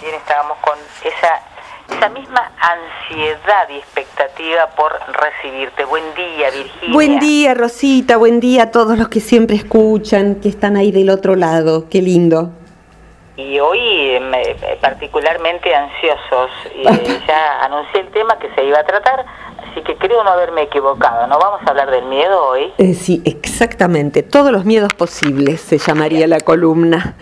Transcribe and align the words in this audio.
también 0.00 0.18
estábamos 0.18 0.56
con 0.58 0.78
esa 1.04 1.42
esa 1.94 2.08
misma 2.08 2.52
ansiedad 2.56 3.68
y 3.68 3.78
expectativa 3.78 4.68
por 4.76 4.92
recibirte. 5.12 5.84
Buen 5.84 6.14
día, 6.14 6.48
Virginia. 6.50 6.94
Buen 6.94 7.18
día, 7.18 7.52
Rosita. 7.54 8.16
Buen 8.16 8.38
día 8.38 8.62
a 8.62 8.70
todos 8.70 8.96
los 8.96 9.08
que 9.08 9.18
siempre 9.18 9.56
escuchan, 9.56 10.36
que 10.36 10.48
están 10.48 10.76
ahí 10.76 10.92
del 10.92 11.10
otro 11.10 11.34
lado. 11.34 11.88
Qué 11.90 12.00
lindo. 12.00 12.52
Y 13.36 13.58
hoy 13.58 13.80
eh, 13.80 14.78
particularmente 14.80 15.74
ansiosos. 15.74 16.50
Eh, 16.76 17.20
ya 17.26 17.64
anuncié 17.64 18.02
el 18.02 18.10
tema 18.12 18.38
que 18.38 18.54
se 18.54 18.64
iba 18.64 18.78
a 18.78 18.84
tratar, 18.84 19.26
así 19.68 19.82
que 19.82 19.96
creo 19.96 20.22
no 20.22 20.30
haberme 20.30 20.62
equivocado. 20.62 21.26
¿No 21.26 21.40
vamos 21.40 21.60
a 21.66 21.70
hablar 21.70 21.90
del 21.90 22.04
miedo 22.04 22.50
hoy? 22.50 22.72
Eh, 22.78 22.94
sí, 22.94 23.20
exactamente. 23.24 24.22
Todos 24.22 24.52
los 24.52 24.64
miedos 24.64 24.94
posibles 24.94 25.60
se 25.60 25.78
llamaría 25.78 26.28
la 26.28 26.38
columna 26.38 27.16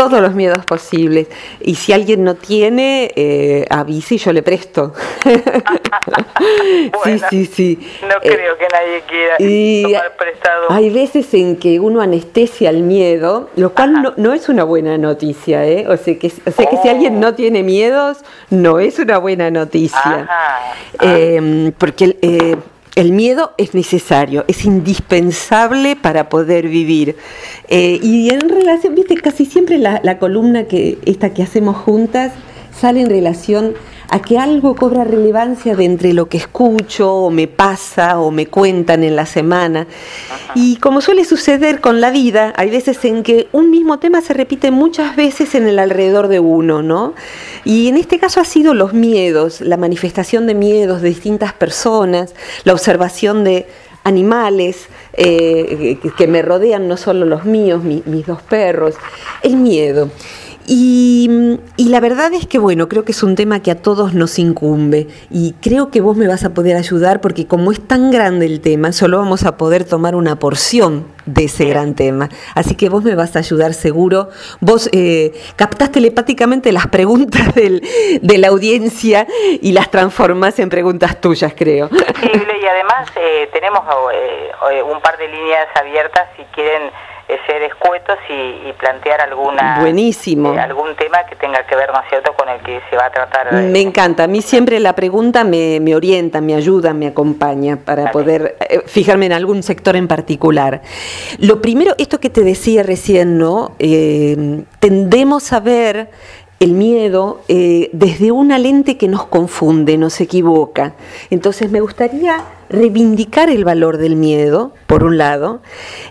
todos 0.00 0.22
los 0.22 0.34
miedos 0.34 0.64
posibles. 0.64 1.28
Y 1.60 1.74
si 1.74 1.92
alguien 1.92 2.24
no 2.24 2.34
tiene, 2.34 3.12
eh, 3.16 3.66
avise 3.68 4.14
y 4.14 4.18
yo 4.18 4.32
le 4.32 4.42
presto. 4.42 4.94
sí, 7.04 7.20
sí, 7.28 7.44
sí. 7.44 7.88
No 8.00 8.14
eh, 8.22 8.34
creo 8.34 8.56
que 8.56 8.66
nadie 8.72 9.02
quiera 9.06 9.36
tomar 9.36 10.16
prestado. 10.16 10.70
Hay 10.70 10.88
veces 10.88 11.34
en 11.34 11.56
que 11.56 11.80
uno 11.80 12.00
anestesia 12.00 12.70
el 12.70 12.82
miedo, 12.82 13.50
lo 13.56 13.74
cual 13.74 14.14
no, 14.16 14.32
es 14.32 14.48
una 14.48 14.64
buena 14.64 14.96
noticia. 14.96 15.66
¿eh? 15.66 15.86
O 15.86 15.98
sea, 15.98 16.18
que, 16.18 16.32
o 16.46 16.50
sea 16.50 16.64
que 16.64 16.78
si 16.78 16.88
alguien 16.88 17.20
no 17.20 17.28
oh. 17.28 17.34
tiene 17.34 17.62
miedos, 17.62 18.24
no 18.48 18.80
es 18.80 18.98
una 18.98 19.18
buena 19.18 19.50
noticia. 19.50 20.26
Em, 20.98 21.72
porque 21.72 22.16
eh, 22.22 22.56
el 22.96 23.12
miedo 23.12 23.52
es 23.56 23.74
necesario, 23.74 24.44
es 24.48 24.64
indispensable 24.64 25.96
para 25.96 26.28
poder 26.28 26.68
vivir. 26.68 27.16
Eh, 27.68 28.00
y 28.02 28.30
en 28.30 28.48
relación, 28.48 28.94
viste, 28.94 29.14
casi 29.14 29.46
siempre 29.46 29.78
la, 29.78 30.00
la 30.02 30.18
columna 30.18 30.64
que 30.64 30.98
esta 31.04 31.32
que 31.32 31.42
hacemos 31.42 31.76
juntas 31.76 32.32
sale 32.78 33.00
en 33.00 33.10
relación 33.10 33.74
a 34.10 34.20
que 34.20 34.38
algo 34.38 34.74
cobra 34.74 35.04
relevancia 35.04 35.76
de 35.76 35.84
entre 35.84 36.12
lo 36.12 36.28
que 36.28 36.36
escucho 36.36 37.14
o 37.14 37.30
me 37.30 37.46
pasa 37.46 38.18
o 38.18 38.32
me 38.32 38.46
cuentan 38.46 39.04
en 39.04 39.14
la 39.14 39.24
semana. 39.24 39.86
Y 40.56 40.76
como 40.76 41.00
suele 41.00 41.24
suceder 41.24 41.80
con 41.80 42.00
la 42.00 42.10
vida, 42.10 42.52
hay 42.56 42.70
veces 42.70 43.04
en 43.04 43.22
que 43.22 43.48
un 43.52 43.70
mismo 43.70 44.00
tema 44.00 44.20
se 44.20 44.34
repite 44.34 44.72
muchas 44.72 45.14
veces 45.14 45.54
en 45.54 45.68
el 45.68 45.78
alrededor 45.78 46.26
de 46.26 46.40
uno, 46.40 46.82
¿no? 46.82 47.14
Y 47.64 47.86
en 47.88 47.96
este 47.96 48.18
caso 48.18 48.40
ha 48.40 48.44
sido 48.44 48.74
los 48.74 48.92
miedos, 48.94 49.60
la 49.60 49.76
manifestación 49.76 50.48
de 50.48 50.54
miedos 50.54 51.02
de 51.02 51.08
distintas 51.08 51.52
personas, 51.52 52.34
la 52.64 52.72
observación 52.72 53.44
de 53.44 53.68
animales 54.02 54.88
eh, 55.12 55.98
que 56.16 56.26
me 56.26 56.42
rodean, 56.42 56.88
no 56.88 56.96
solo 56.96 57.26
los 57.26 57.44
míos, 57.44 57.84
mis 57.84 58.26
dos 58.26 58.42
perros, 58.42 58.96
el 59.42 59.54
miedo. 59.54 60.10
Y, 60.72 61.58
la 61.78 61.98
verdad 61.98 62.32
es 62.32 62.46
que, 62.46 62.60
bueno, 62.60 62.88
creo 62.88 63.04
que 63.04 63.10
es 63.10 63.24
un 63.24 63.34
tema 63.34 63.60
que 63.60 63.72
a 63.72 63.82
todos 63.82 64.14
nos 64.14 64.38
incumbe 64.38 65.08
y 65.28 65.54
creo 65.54 65.90
que 65.90 66.00
vos 66.00 66.16
me 66.16 66.28
vas 66.28 66.44
a 66.44 66.54
poder 66.54 66.76
ayudar 66.76 67.20
porque 67.20 67.48
como 67.48 67.72
es 67.72 67.84
tan 67.84 68.12
grande 68.12 68.46
el 68.46 68.60
tema, 68.60 68.92
solo 68.92 69.18
vamos 69.18 69.44
a 69.44 69.56
poder 69.56 69.84
tomar 69.84 70.14
una 70.14 70.36
porción 70.36 71.08
de 71.26 71.46
ese 71.46 71.64
gran 71.64 71.96
tema. 71.96 72.28
Así 72.54 72.76
que 72.76 72.88
vos 72.88 73.02
me 73.02 73.16
vas 73.16 73.34
a 73.34 73.40
ayudar 73.40 73.74
seguro. 73.74 74.28
Vos 74.60 74.88
eh, 74.92 75.32
captás 75.56 75.90
telepáticamente 75.90 76.70
las 76.70 76.86
preguntas 76.86 77.52
de 77.56 78.38
la 78.38 78.46
audiencia 78.46 79.26
y 79.60 79.72
las 79.72 79.90
transformás 79.90 80.60
en 80.60 80.68
preguntas 80.68 81.20
tuyas, 81.20 81.52
creo. 81.56 81.88
Sí, 81.88 82.30
y 82.30 82.66
además 82.66 83.10
eh, 83.16 83.48
tenemos 83.52 83.82
eh, 84.14 84.82
un 84.84 85.00
par 85.00 85.18
de 85.18 85.26
líneas 85.26 85.66
abiertas 85.74 86.28
si 86.36 86.44
quieren 86.54 86.92
ser 87.46 87.62
escuetos 87.62 88.18
y, 88.28 88.72
plantear 88.80 89.20
alguna 89.20 89.78
buenísimo. 89.80 90.54
eh, 90.54 90.60
algún 90.60 90.94
tema 90.96 91.24
que 91.28 91.36
tenga 91.36 91.66
que 91.66 91.76
ver 91.76 91.92
no 91.92 92.00
es 92.00 92.08
cierto 92.08 92.32
con 92.34 92.48
el 92.48 92.60
que 92.60 92.80
se 92.88 92.96
va 92.96 93.06
a 93.06 93.10
tratar 93.10 93.52
me 93.52 93.80
encanta. 93.80 94.24
A 94.24 94.26
mí 94.26 94.40
siempre 94.40 94.80
la 94.80 94.94
pregunta 94.94 95.44
me, 95.44 95.80
me 95.80 95.94
orienta 95.94 96.40
me 96.40 96.54
ayuda 96.54 96.94
me 96.94 97.08
acompaña 97.08 97.76
para 97.76 98.10
poder 98.10 98.56
eh, 98.68 98.80
fijarme 98.86 99.26
en 99.26 99.32
algún 99.32 99.62
sector 99.62 99.96
en 99.96 100.08
particular. 100.08 100.82
Lo 101.38 101.60
primero 101.60 101.94
esto 101.98 102.20
que 102.20 102.30
te 102.30 102.42
decía 102.42 102.82
recién 102.82 103.38
no 103.38 103.72
eh, 103.78 104.64
tendemos 104.78 105.52
a 105.52 105.60
ver 105.60 106.10
el 106.60 106.72
miedo 106.72 107.40
desde 107.48 108.30
una 108.30 108.58
lente 108.58 108.96
que 108.96 109.08
nos 109.08 109.24
confunde, 109.24 109.96
nos 109.96 110.20
equivoca. 110.20 110.94
Entonces 111.30 111.70
me 111.70 111.80
gustaría 111.80 112.44
reivindicar 112.70 113.50
el 113.50 113.64
valor 113.64 113.98
del 113.98 114.16
miedo, 114.16 114.72
por 114.86 115.04
un 115.04 115.18
lado, 115.18 115.60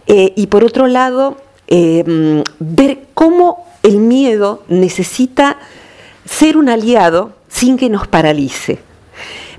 eh, 0.06 0.34
y 0.36 0.48
por 0.48 0.64
otro 0.64 0.88
lado, 0.88 1.38
eh, 1.68 2.44
ver 2.60 3.00
cómo 3.14 3.66
el 3.82 3.98
miedo 3.98 4.64
necesita 4.68 5.58
ser 6.26 6.58
un 6.58 6.70
aliado 6.70 7.32
sin 7.48 7.78
que 7.78 7.90
nos 7.90 8.08
paralice. 8.08 8.80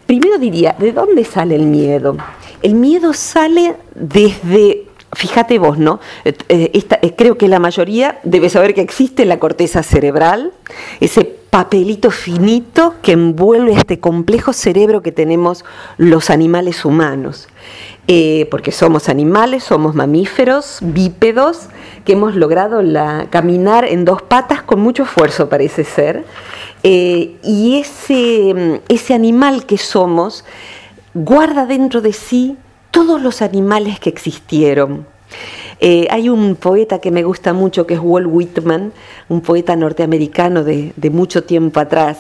Primero 0.07 0.39
diría, 0.39 0.77
¿de 0.79 0.93
dónde 0.93 1.25
sale 1.25 1.57
el 1.57 1.67
miedo? 1.67 2.17
El 2.63 2.75
miedo 2.75 3.15
sale 3.15 3.77
desde 3.95 4.90
fíjate 5.13 5.59
vos, 5.59 5.79
¿no? 5.79 6.01
Eh, 6.25 7.15
creo 7.17 7.37
que 7.37 7.49
la 7.49 7.59
mayoría 7.59 8.21
debe 8.23 8.49
saber 8.49 8.75
que 8.75 8.81
existe 8.81 9.25
la 9.25 9.39
corteza 9.39 9.83
cerebral, 9.83 10.53
ese 11.01 11.25
papelito 11.51 12.13
finito 12.13 12.95
que 13.03 13.13
envuelve 13.13 13.73
este 13.73 13.99
complejo 13.99 14.53
cerebro 14.53 15.03
que 15.03 15.11
tenemos 15.11 15.65
los 15.99 16.31
animales 16.31 16.85
humanos. 16.85 17.49
Eh, 18.13 18.49
porque 18.51 18.73
somos 18.73 19.09
animales, 19.09 19.63
somos 19.63 19.95
mamíferos, 19.95 20.79
bípedos, 20.81 21.69
que 22.05 22.15
hemos 22.15 22.35
logrado 22.35 22.83
la, 22.83 23.29
caminar 23.31 23.85
en 23.85 24.05
dos 24.05 24.23
patas 24.23 24.63
con 24.63 24.81
mucho 24.81 25.05
esfuerzo, 25.05 25.49
parece 25.49 25.85
ser. 25.85 26.25
Eh, 26.83 27.37
y 27.45 27.79
ese, 27.79 28.81
ese 28.89 29.15
animal 29.15 29.67
que 29.67 29.79
somos 29.79 30.45
guarda 31.15 31.67
dentro 31.67 32.01
de 32.01 32.13
sí 32.13 32.57
todos 32.91 33.21
los 33.23 33.43
animales 33.43 34.01
que 34.01 34.11
existieron. 34.11 35.07
Eh, 35.83 36.07
hay 36.11 36.29
un 36.29 36.57
poeta 36.57 36.99
que 36.99 37.11
me 37.11 37.23
gusta 37.23 37.55
mucho 37.55 37.87
que 37.87 37.95
es 37.95 38.01
Walt 38.03 38.29
Whitman, 38.31 38.93
un 39.31 39.41
poeta 39.41 39.77
norteamericano 39.77 40.63
de, 40.63 40.93
mucho 41.11 41.45
tiempo 41.45 41.81
atrás, 41.81 42.19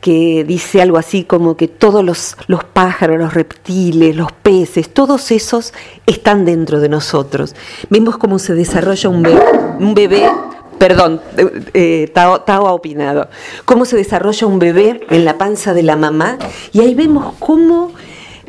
que 0.00 0.44
dice 0.44 0.80
algo 0.80 0.96
así 0.96 1.24
como 1.24 1.56
que 1.56 1.68
todos 1.68 2.02
los, 2.02 2.64
pájaros, 2.72 3.18
los 3.18 3.34
reptiles, 3.34 4.16
los 4.16 4.32
peces, 4.32 4.88
todos 4.88 5.30
esos 5.30 5.74
están 6.06 6.46
dentro 6.46 6.80
de 6.80 6.88
nosotros. 6.88 7.54
Vemos 7.90 8.16
cómo 8.16 8.38
se 8.38 8.54
desarrolla 8.54 9.10
un 9.10 9.22
bebé, 9.22 9.42
un 9.78 9.94
bebé 9.94 10.30
perdón, 10.78 11.20
eh, 11.36 11.64
eh 11.74 12.10
Tao, 12.12 12.42
ha 12.48 12.72
opinado, 12.72 13.28
cómo 13.66 13.84
se 13.84 13.96
desarrolla 13.96 14.46
un 14.46 14.58
bebé 14.58 15.06
en 15.10 15.24
la 15.24 15.38
panza 15.38 15.74
de 15.74 15.82
la 15.84 15.94
mamá 15.94 16.38
y 16.72 16.80
ahí 16.80 16.94
vemos 16.94 17.34
cómo 17.38 17.92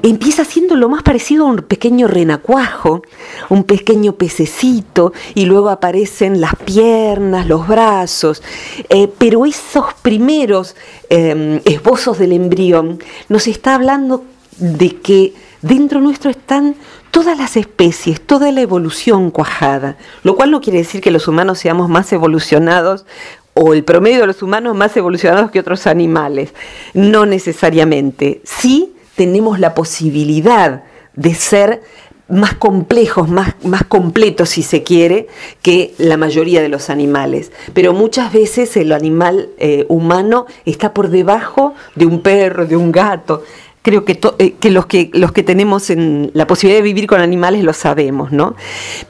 empieza 0.04 0.44
siendo 0.44 0.76
lo 0.76 0.90
más 0.90 1.02
parecido 1.02 1.46
a 1.46 1.50
un 1.50 1.58
pequeño 1.58 2.08
renacuajo, 2.08 3.02
un 3.50 3.64
pequeño 3.64 4.14
pececito, 4.14 5.14
y 5.34 5.46
luego 5.46 5.70
aparecen 5.70 6.42
las 6.42 6.56
piernas, 6.58 7.48
los 7.48 7.68
brazos, 7.68 8.44
eh, 8.90 9.10
pero 9.18 9.46
esos 9.46 9.94
primeros 10.02 10.76
em, 11.10 11.62
esbozos 11.66 12.20
del 12.20 12.34
embrión 12.34 13.00
nos 13.30 13.48
está 13.48 13.76
hablando 13.76 14.26
de 14.58 14.98
que 14.98 15.34
dentro 15.62 16.02
nuestro 16.02 16.30
están 16.30 16.76
todas 17.10 17.38
las 17.38 17.56
especies, 17.56 18.20
toda 18.20 18.52
la 18.52 18.62
evolución 18.62 19.32
cuajada, 19.32 19.98
lo 20.24 20.36
cual 20.36 20.52
no 20.52 20.60
quiere 20.60 20.80
decir 20.80 21.00
que 21.00 21.12
los 21.12 21.30
humanos 21.30 21.60
seamos 21.60 21.88
más 21.88 22.12
evolucionados 22.12 23.06
o 23.54 23.74
el 23.74 23.84
promedio 23.84 24.22
de 24.22 24.28
los 24.28 24.42
humanos 24.42 24.76
más 24.76 24.98
evolucionados 24.98 25.50
que 25.52 25.60
otros 25.60 25.88
animales, 25.88 26.54
no 26.94 27.26
necesariamente. 27.26 28.42
Sí 28.44 28.94
tenemos 29.16 29.60
la 29.60 29.74
posibilidad 29.74 30.84
de 31.16 31.34
ser 31.36 31.82
más 32.30 32.56
complejos, 32.56 33.30
más, 33.30 33.54
más 33.64 33.84
completos, 33.84 34.50
si 34.50 34.64
se 34.64 34.84
quiere, 34.84 35.28
que 35.62 35.94
la 35.98 36.18
mayoría 36.18 36.62
de 36.62 36.70
los 36.70 36.90
animales. 36.90 37.52
Pero 37.74 37.94
muchas 37.94 38.34
veces 38.34 38.76
el 38.78 38.92
animal 38.92 39.50
eh, 39.58 39.86
humano 39.90 40.46
está 40.66 40.94
por 40.94 41.10
debajo 41.10 41.74
de 41.96 42.06
un 42.06 42.22
perro, 42.22 42.66
de 42.66 42.76
un 42.76 42.92
gato. 42.92 43.44
Creo 43.82 44.06
que, 44.06 44.20
eh, 44.40 44.54
que, 44.60 44.72
los 44.72 44.86
que 44.86 45.12
los 45.14 45.34
que 45.34 45.44
tenemos 45.44 45.90
en 45.90 46.32
la 46.34 46.48
posibilidad 46.48 46.80
de 46.80 46.84
vivir 46.84 47.06
con 47.06 47.20
animales 47.20 47.64
lo 47.64 47.74
sabemos, 47.74 48.32
¿no? 48.32 48.56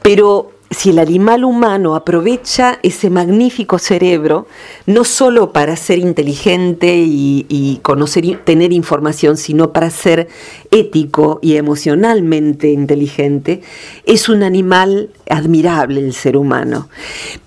Pero 0.02 0.50
si 0.74 0.90
el 0.90 0.98
animal 0.98 1.44
humano 1.44 1.94
aprovecha 1.94 2.78
ese 2.82 3.08
magnífico 3.08 3.78
cerebro, 3.78 4.46
no 4.86 5.04
solo 5.04 5.52
para 5.52 5.76
ser 5.76 5.98
inteligente 5.98 6.96
y, 6.96 7.80
conocer 7.82 8.24
y 8.24 8.34
tener 8.34 8.72
información, 8.72 9.36
sino 9.36 9.72
para 9.72 9.90
ser 9.90 10.28
ético 10.70 11.38
y 11.42 11.56
emocionalmente 11.56 12.70
inteligente, 12.70 13.62
es 14.04 14.28
un 14.28 14.42
animal 14.42 15.10
admirable 15.30 16.00
el 16.00 16.12
ser 16.12 16.36
humano. 16.36 16.88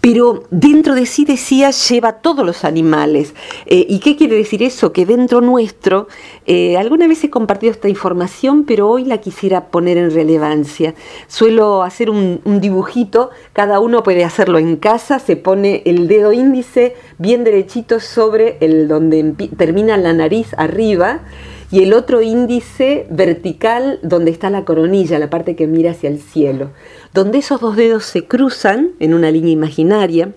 Pero 0.02 0.46
dentro 0.50 0.96
de 0.96 1.06
sí, 1.06 1.26
decía, 1.26 1.72
lleva 1.72 2.14
todos 2.14 2.46
los 2.46 2.64
animales. 2.64 3.34
Eh, 3.66 3.86
¿Y 3.90 4.00
qué 4.00 4.16
quiere 4.16 4.38
decir 4.38 4.64
eso? 4.64 4.94
Que 4.94 5.06
dentro 5.06 5.42
nuestro, 5.42 6.08
eh, 6.46 6.78
alguna 6.78 7.08
vez 7.08 7.24
he 7.24 7.30
compartido 7.30 7.72
esta 7.72 7.90
información, 7.90 8.64
pero 8.64 8.90
hoy 8.90 9.06
la 9.06 9.20
quisiera 9.20 9.66
poner 9.66 9.98
en 9.98 10.12
relevancia. 10.12 10.96
Suelo 11.28 11.84
hacer 11.84 12.10
un 12.10 12.40
dibujito 12.62 13.17
cada 13.54 13.80
uno 13.80 14.04
puede 14.04 14.24
hacerlo 14.24 14.58
en 14.58 14.78
casa, 14.78 15.20
se 15.20 15.36
pone 15.36 15.82
el 15.86 16.08
dedo 16.08 16.34
índice 16.34 16.96
bien 17.18 17.44
derechito 17.44 18.00
sobre 18.00 18.58
el 18.62 18.88
donde 18.88 19.34
termina 19.58 19.98
la 19.98 20.14
nariz 20.14 20.54
arriba 20.58 21.22
y 21.70 21.84
el 21.84 21.94
otro 21.94 22.22
índice 22.22 23.08
vertical 23.10 24.00
donde 24.02 24.32
está 24.32 24.50
la 24.50 24.64
coronilla, 24.64 25.20
la 25.20 25.30
parte 25.30 25.56
que 25.56 25.68
mira 25.68 25.92
hacia 25.92 26.10
el 26.10 26.20
cielo. 26.22 26.72
Donde 27.14 27.40
esos 27.40 27.60
dos 27.60 27.76
dedos 27.76 28.06
se 28.06 28.26
cruzan 28.26 28.92
en 29.00 29.14
una 29.14 29.32
línea 29.32 29.52
imaginaria, 29.52 30.34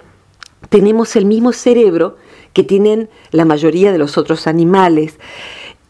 tenemos 0.69 1.17
el 1.17 1.27
mismo 1.27 1.53
cerebro 1.53 2.17
que 2.53 2.65
tienen 2.65 3.09
la 3.31 3.44
mayoría 3.44 3.93
de 3.93 3.99
los 3.99 4.19
otros 4.19 4.47
animales. 4.47 5.19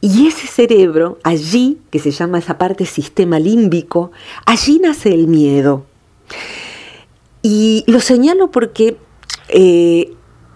Y 0.02 0.26
ese 0.26 0.46
cerebro, 0.46 1.18
allí, 1.22 1.78
que 1.90 1.98
se 1.98 2.10
llama 2.10 2.38
esa 2.38 2.58
parte 2.58 2.86
sistema 2.86 3.38
límbico, 3.38 4.12
allí 4.46 4.78
nace 4.78 5.12
el 5.12 5.26
miedo. 5.26 5.84
Y 7.42 7.84
lo 7.86 8.00
señalo 8.00 8.50
porque 8.50 8.96
eh, 9.48 10.12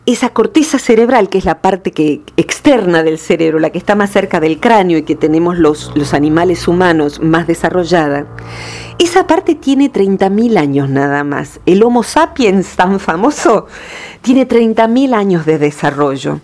esa 0.06 0.30
corteza 0.30 0.78
cerebral, 0.78 1.30
que 1.30 1.38
es 1.38 1.44
la 1.46 1.62
parte 1.62 1.92
que, 1.92 2.20
externa 2.36 3.02
del 3.02 3.18
cerebro, 3.18 3.58
la 3.58 3.70
que 3.70 3.78
está 3.78 3.94
más 3.94 4.10
cerca 4.10 4.38
del 4.38 4.60
cráneo 4.60 4.98
y 4.98 5.02
que 5.02 5.16
tenemos 5.16 5.58
los, 5.58 5.92
los 5.94 6.12
animales 6.12 6.68
humanos 6.68 7.20
más 7.20 7.46
desarrollada, 7.46 8.26
esa 8.98 9.26
parte 9.26 9.54
tiene 9.54 9.90
30.000 9.90 10.58
años 10.58 10.90
nada 10.90 11.24
más. 11.24 11.60
El 11.64 11.82
Homo 11.82 12.02
sapiens 12.02 12.76
tan 12.76 13.00
famoso 13.00 13.66
tiene 14.20 14.46
30.000 14.46 15.14
años 15.14 15.46
de 15.46 15.58
desarrollo. 15.58 16.40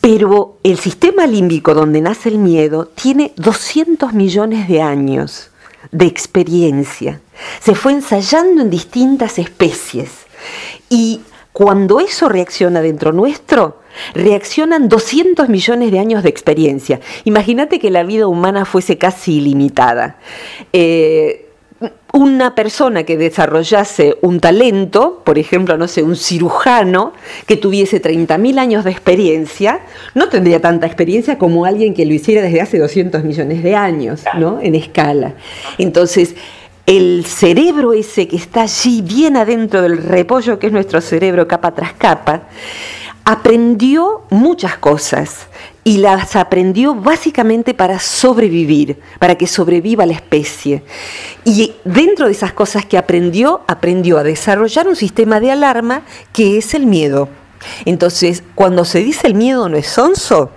Pero 0.00 0.58
el 0.62 0.78
sistema 0.78 1.26
límbico 1.26 1.74
donde 1.74 2.00
nace 2.00 2.28
el 2.28 2.38
miedo 2.38 2.86
tiene 2.86 3.32
200 3.36 4.12
millones 4.12 4.68
de 4.68 4.80
años 4.80 5.50
de 5.92 6.06
experiencia. 6.06 7.20
Se 7.60 7.74
fue 7.74 7.92
ensayando 7.92 8.62
en 8.62 8.70
distintas 8.70 9.38
especies. 9.38 10.10
Y 10.88 11.20
cuando 11.52 12.00
eso 12.00 12.28
reacciona 12.28 12.82
dentro 12.82 13.12
nuestro, 13.12 13.80
reaccionan 14.14 14.88
200 14.88 15.48
millones 15.48 15.90
de 15.90 15.98
años 15.98 16.22
de 16.22 16.28
experiencia. 16.28 17.00
Imagínate 17.24 17.78
que 17.78 17.90
la 17.90 18.02
vida 18.02 18.26
humana 18.26 18.64
fuese 18.64 18.98
casi 18.98 19.38
ilimitada. 19.38 20.18
Eh, 20.72 21.45
una 22.12 22.54
persona 22.54 23.02
que 23.02 23.18
desarrollase 23.18 24.16
un 24.22 24.40
talento, 24.40 25.20
por 25.24 25.38
ejemplo, 25.38 25.76
no 25.76 25.86
sé, 25.86 26.02
un 26.02 26.16
cirujano 26.16 27.12
que 27.46 27.56
tuviese 27.56 28.00
30.000 28.00 28.58
años 28.58 28.84
de 28.84 28.90
experiencia, 28.90 29.80
no 30.14 30.28
tendría 30.28 30.60
tanta 30.60 30.86
experiencia 30.86 31.36
como 31.36 31.66
alguien 31.66 31.92
que 31.92 32.06
lo 32.06 32.14
hiciera 32.14 32.40
desde 32.40 32.62
hace 32.62 32.78
200 32.78 33.22
millones 33.24 33.62
de 33.62 33.74
años, 33.74 34.22
¿no? 34.38 34.60
En 34.62 34.74
escala. 34.74 35.34
Entonces, 35.76 36.34
el 36.86 37.24
cerebro 37.26 37.92
ese 37.92 38.28
que 38.28 38.36
está 38.36 38.62
allí 38.62 39.02
bien 39.02 39.36
adentro 39.36 39.82
del 39.82 39.98
repollo 39.98 40.58
que 40.58 40.68
es 40.68 40.72
nuestro 40.72 41.00
cerebro 41.00 41.46
capa 41.46 41.74
tras 41.74 41.92
capa, 41.92 42.44
aprendió 43.26 44.22
muchas 44.30 44.78
cosas 44.78 45.48
y 45.82 45.98
las 45.98 46.36
aprendió 46.36 46.94
básicamente 46.94 47.74
para 47.74 47.98
sobrevivir, 47.98 49.00
para 49.18 49.34
que 49.34 49.48
sobreviva 49.48 50.06
la 50.06 50.12
especie. 50.12 50.84
Y 51.44 51.74
dentro 51.84 52.26
de 52.26 52.32
esas 52.32 52.52
cosas 52.52 52.86
que 52.86 52.96
aprendió, 52.96 53.62
aprendió 53.66 54.18
a 54.18 54.22
desarrollar 54.22 54.86
un 54.86 54.94
sistema 54.94 55.40
de 55.40 55.50
alarma 55.50 56.02
que 56.32 56.56
es 56.56 56.72
el 56.72 56.86
miedo. 56.86 57.28
Entonces, 57.84 58.44
cuando 58.54 58.84
se 58.84 59.00
dice 59.00 59.26
el 59.26 59.34
miedo 59.34 59.68
no 59.68 59.76
es 59.76 59.88
sonso, 59.88 60.52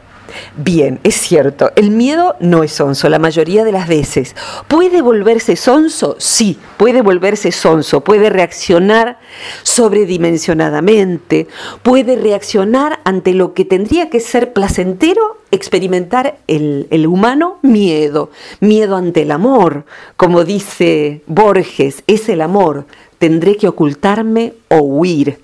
Bien, 0.56 1.00
es 1.04 1.16
cierto, 1.16 1.72
el 1.76 1.92
miedo 1.92 2.36
no 2.40 2.64
es 2.64 2.74
sonso 2.74 3.10
la 3.10 3.20
mayoría 3.20 3.64
de 3.64 3.72
las 3.72 3.88
veces. 3.88 4.36
¿Puede 4.68 5.02
volverse 5.02 5.56
sonso? 5.56 6.16
Sí, 6.20 6.58
puede 6.78 7.02
volverse 7.02 7.52
sonso, 7.52 8.02
puede 8.02 8.30
reaccionar 8.30 9.20
sobredimensionadamente, 9.64 11.48
puede 11.84 12.16
reaccionar 12.16 13.00
ante 13.04 13.34
lo 13.34 13.54
que 13.54 13.66
tendría 13.66 14.10
que 14.10 14.20
ser 14.20 14.54
placentero 14.54 15.38
experimentar 15.52 16.38
el, 16.48 16.88
el, 16.92 17.08
humano 17.08 17.58
miedo, 17.62 18.30
miedo 18.60 18.96
ante 18.96 19.24
el 19.24 19.32
amor, 19.32 19.86
como 20.16 20.44
dice 20.44 21.24
Borges, 21.26 22.04
es 22.08 22.30
el 22.30 22.42
amor, 22.42 22.86
tendré 23.18 23.58
que 23.58 23.68
ocultarme 23.68 24.54
o 24.70 24.78
huir. 24.78 25.40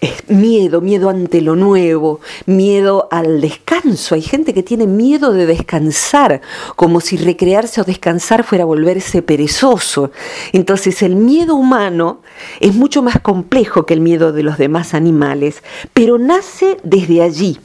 Es 0.00 0.28
miedo, 0.28 0.80
miedo 0.80 1.08
ante 1.08 1.40
lo 1.40 1.56
nuevo, 1.56 2.20
miedo 2.46 3.08
al 3.10 3.40
descanso. 3.40 4.14
Hay 4.14 4.22
gente 4.22 4.52
que 4.52 4.62
tiene 4.62 4.86
miedo 4.86 5.32
de 5.32 5.46
descansar, 5.46 6.42
como 6.76 7.00
si 7.00 7.16
recrearse 7.16 7.80
o 7.80 7.84
descansar 7.84 8.44
fuera 8.44 8.64
volverse 8.64 9.22
perezoso. 9.22 10.10
Entonces 10.52 11.02
el 11.02 11.16
miedo 11.16 11.54
humano 11.54 12.20
es 12.60 12.74
mucho 12.74 13.02
más 13.02 13.20
complejo 13.20 13.86
que 13.86 13.94
el 13.94 14.00
miedo 14.00 14.32
de 14.32 14.42
los 14.42 14.58
demás 14.58 14.94
animales, 14.94 15.62
pero 15.92 16.18
nace 16.18 16.76
desde 16.82 17.22
allí. 17.22 17.58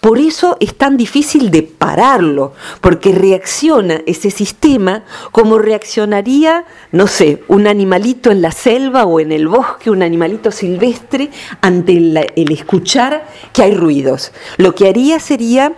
Por 0.00 0.18
eso 0.18 0.56
es 0.60 0.76
tan 0.76 0.96
difícil 0.96 1.50
de 1.50 1.62
pararlo, 1.62 2.52
porque 2.80 3.12
reacciona 3.12 4.02
ese 4.06 4.30
sistema 4.30 5.04
como 5.32 5.58
reaccionaría, 5.58 6.66
no 6.92 7.06
sé, 7.06 7.42
un 7.48 7.66
animalito 7.66 8.30
en 8.30 8.42
la 8.42 8.52
selva 8.52 9.04
o 9.04 9.20
en 9.20 9.32
el 9.32 9.48
bosque, 9.48 9.90
un 9.90 10.02
animalito 10.02 10.37
silvestre, 10.50 11.30
ante 11.60 11.92
el, 11.96 12.52
escuchar 12.52 13.26
que 13.52 13.62
hay 13.62 13.74
ruidos. 13.74 14.32
Lo 14.56 14.74
que 14.74 14.88
haría 14.88 15.20
sería, 15.20 15.72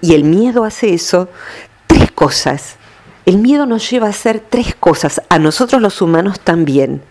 y 0.00 0.14
el 0.14 0.24
miedo 0.24 0.64
hace 0.64 0.94
eso, 0.94 1.28
tres 1.86 2.10
cosas. 2.10 2.76
El 3.24 3.38
miedo 3.38 3.66
nos 3.66 3.90
lleva 3.90 4.06
a 4.06 4.10
hacer 4.10 4.40
tres 4.40 4.74
cosas, 4.74 5.20
a 5.28 5.38
nosotros 5.38 5.82
los 5.82 6.00
humanos 6.00 6.40
también. 6.40 7.02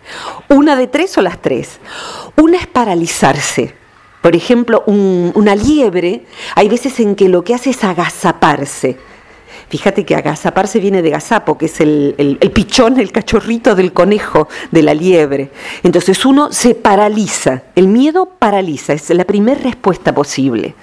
Una 0.48 0.76
de 0.76 0.86
tres 0.86 1.16
o 1.18 1.22
las 1.22 1.40
tres. 1.42 1.78
Una 2.36 2.58
es 2.58 2.66
paralizarse 2.66 3.74
por 4.26 4.34
ejemplo, 4.34 4.82
una 4.86 5.54
liebre, 5.54 6.26
hay 6.56 6.68
veces 6.68 6.98
en 6.98 7.14
que 7.14 7.28
lo 7.28 7.44
que 7.44 7.54
hace 7.54 7.70
es 7.70 7.84
agazaparse. 7.84 8.98
Fíjate 9.68 10.04
que 10.04 10.14
agazaparse 10.14 10.78
viene 10.78 11.02
de 11.02 11.10
gazapo, 11.10 11.58
que 11.58 11.66
es 11.66 11.80
el, 11.80 12.38
pichón, 12.54 13.00
el 13.00 13.10
cachorrito 13.10 13.74
del 13.74 13.92
conejo, 13.92 14.48
de 14.70 14.82
la 14.82 14.94
liebre. 14.94 15.50
Entonces 15.82 16.24
uno 16.24 16.52
se 16.52 16.76
paraliza, 16.76 17.64
el 17.74 17.88
miedo 17.88 18.26
paraliza, 18.38 18.92
es 18.92 19.10
la 19.10 19.24
primera 19.24 19.60
respuesta 19.60 20.14
posible. 20.14 20.76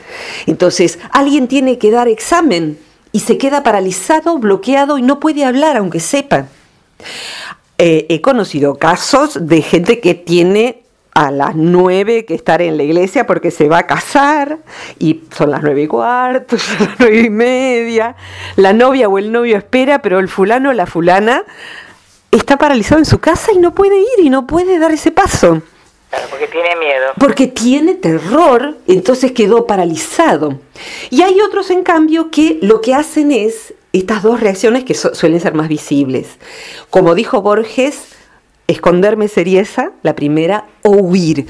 Entonces 0.47 0.99
alguien 1.11 1.47
tiene 1.47 1.77
que 1.77 1.91
dar 1.91 2.09
examen 2.09 2.77
y 3.13 3.21
se 3.21 3.37
queda 3.37 3.63
paralizado, 3.63 4.37
bloqueado 4.37 4.97
y 4.97 5.01
no 5.01 5.19
puede 5.21 5.45
hablar 5.45 5.77
aunque 5.77 6.01
sepa. 6.01 6.47
Eh, 7.77 8.05
he 8.09 8.21
conocido 8.21 8.75
casos 8.75 9.47
de 9.47 9.61
gente 9.61 10.01
que 10.01 10.13
tiene 10.13 10.82
a 11.13 11.31
las 11.31 11.55
nueve 11.55 12.25
que 12.25 12.33
estar 12.33 12.61
en 12.61 12.77
la 12.77 12.83
iglesia 12.83 13.27
porque 13.27 13.51
se 13.51 13.67
va 13.67 13.79
a 13.79 13.87
casar 13.87 14.59
y 14.99 15.21
son 15.35 15.51
las 15.51 15.61
nueve 15.61 15.83
y 15.83 15.87
cuarto, 15.87 16.57
son 16.57 16.79
las 16.79 16.99
nueve 16.99 17.21
y 17.21 17.29
media. 17.29 18.15
La 18.55 18.73
novia 18.73 19.07
o 19.07 19.17
el 19.17 19.31
novio 19.31 19.57
espera, 19.57 20.01
pero 20.01 20.19
el 20.19 20.29
fulano 20.29 20.69
o 20.69 20.73
la 20.73 20.85
fulana 20.85 21.43
está 22.31 22.57
paralizado 22.57 22.99
en 22.99 23.05
su 23.05 23.19
casa 23.19 23.51
y 23.53 23.59
no 23.59 23.73
puede 23.75 23.97
ir 23.99 24.25
y 24.25 24.29
no 24.29 24.47
puede 24.47 24.79
dar 24.79 24.91
ese 24.91 25.11
paso. 25.11 25.61
Claro, 26.09 26.27
porque 26.29 26.47
tiene 26.47 26.75
miedo. 26.75 27.05
Porque 27.19 27.47
tiene 27.47 27.95
terror, 27.95 28.77
entonces 28.87 29.31
quedó 29.31 29.65
paralizado. 29.65 30.59
Y 31.09 31.23
hay 31.23 31.41
otros, 31.41 31.71
en 31.71 31.83
cambio, 31.83 32.29
que 32.29 32.59
lo 32.61 32.81
que 32.81 32.93
hacen 32.93 33.31
es 33.31 33.73
estas 33.93 34.23
dos 34.23 34.39
reacciones 34.39 34.83
que 34.83 34.93
suelen 34.93 35.39
ser 35.39 35.53
más 35.53 35.69
visibles. 35.69 36.37
Como 36.89 37.15
dijo 37.15 37.41
Borges, 37.41 38.12
esconderme 38.73 39.27
sería 39.27 39.61
esa, 39.61 39.91
la 40.03 40.15
primera, 40.15 40.65
o 40.83 40.91
huir. 40.91 41.47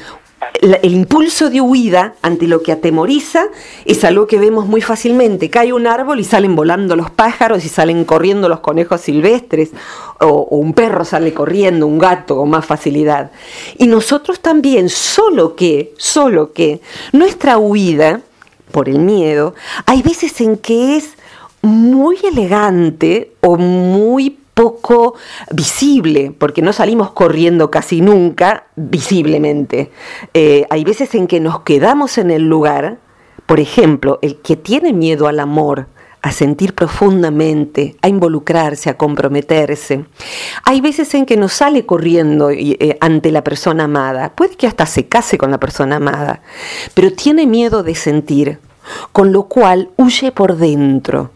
el 0.61 0.93
impulso 0.93 1.49
de 1.49 1.61
huida 1.61 2.15
ante 2.21 2.47
lo 2.47 2.61
que 2.61 2.71
atemoriza 2.71 3.45
es 3.85 4.03
algo 4.03 4.27
que 4.27 4.37
vemos 4.37 4.67
muy 4.67 4.81
fácilmente. 4.81 5.49
Cae 5.49 5.73
un 5.73 5.87
árbol 5.87 6.19
y 6.19 6.23
salen 6.23 6.55
volando 6.55 6.95
los 6.95 7.09
pájaros 7.09 7.65
y 7.65 7.69
salen 7.69 8.05
corriendo 8.05 8.49
los 8.49 8.59
conejos 8.59 9.01
silvestres, 9.01 9.71
o, 10.19 10.27
o 10.27 10.57
un 10.57 10.73
perro 10.73 11.05
sale 11.05 11.33
corriendo, 11.33 11.87
un 11.87 11.97
gato 11.97 12.37
con 12.37 12.49
más 12.49 12.65
facilidad. 12.65 13.31
Y 13.77 13.87
nosotros 13.87 14.39
también, 14.39 14.89
solo 14.89 15.55
que, 15.55 15.93
solo 15.97 16.53
que 16.53 16.81
nuestra 17.11 17.57
huida 17.57 18.21
por 18.71 18.89
el 18.89 18.99
miedo, 18.99 19.55
hay 19.85 20.01
veces 20.01 20.39
en 20.41 20.57
que 20.57 20.97
es 20.97 21.13
muy 21.61 22.17
elegante 22.23 23.31
o 23.41 23.55
muy 23.57 24.37
poco 24.53 25.15
visible, 25.51 26.33
porque 26.37 26.61
no 26.61 26.73
salimos 26.73 27.11
corriendo 27.11 27.71
casi 27.71 28.01
nunca 28.01 28.67
visiblemente. 28.75 29.91
Eh, 30.33 30.65
hay 30.69 30.83
veces 30.83 31.13
en 31.15 31.27
que 31.27 31.39
nos 31.39 31.61
quedamos 31.61 32.17
en 32.17 32.31
el 32.31 32.43
lugar, 32.43 32.99
por 33.45 33.59
ejemplo, 33.59 34.19
el 34.21 34.37
que 34.37 34.55
tiene 34.55 34.93
miedo 34.93 35.27
al 35.27 35.39
amor, 35.39 35.87
a 36.21 36.31
sentir 36.31 36.73
profundamente, 36.73 37.97
a 38.01 38.07
involucrarse, 38.07 38.89
a 38.89 38.97
comprometerse. 38.97 40.05
Hay 40.63 40.79
veces 40.79 41.13
en 41.15 41.25
que 41.25 41.35
no 41.35 41.49
sale 41.49 41.85
corriendo 41.85 42.49
eh, 42.49 42.97
ante 43.01 43.29
la 43.29 43.43
persona 43.43 43.83
amada, 43.83 44.31
puede 44.33 44.55
que 44.55 44.65
hasta 44.65 44.85
se 44.85 45.07
case 45.07 45.37
con 45.37 45.51
la 45.51 45.59
persona 45.59 45.97
amada, 45.97 46.41
pero 46.93 47.11
tiene 47.11 47.45
miedo 47.45 47.83
de 47.83 47.95
sentir, 47.95 48.59
con 49.11 49.33
lo 49.33 49.43
cual 49.43 49.89
huye 49.97 50.31
por 50.31 50.55
dentro. 50.55 51.31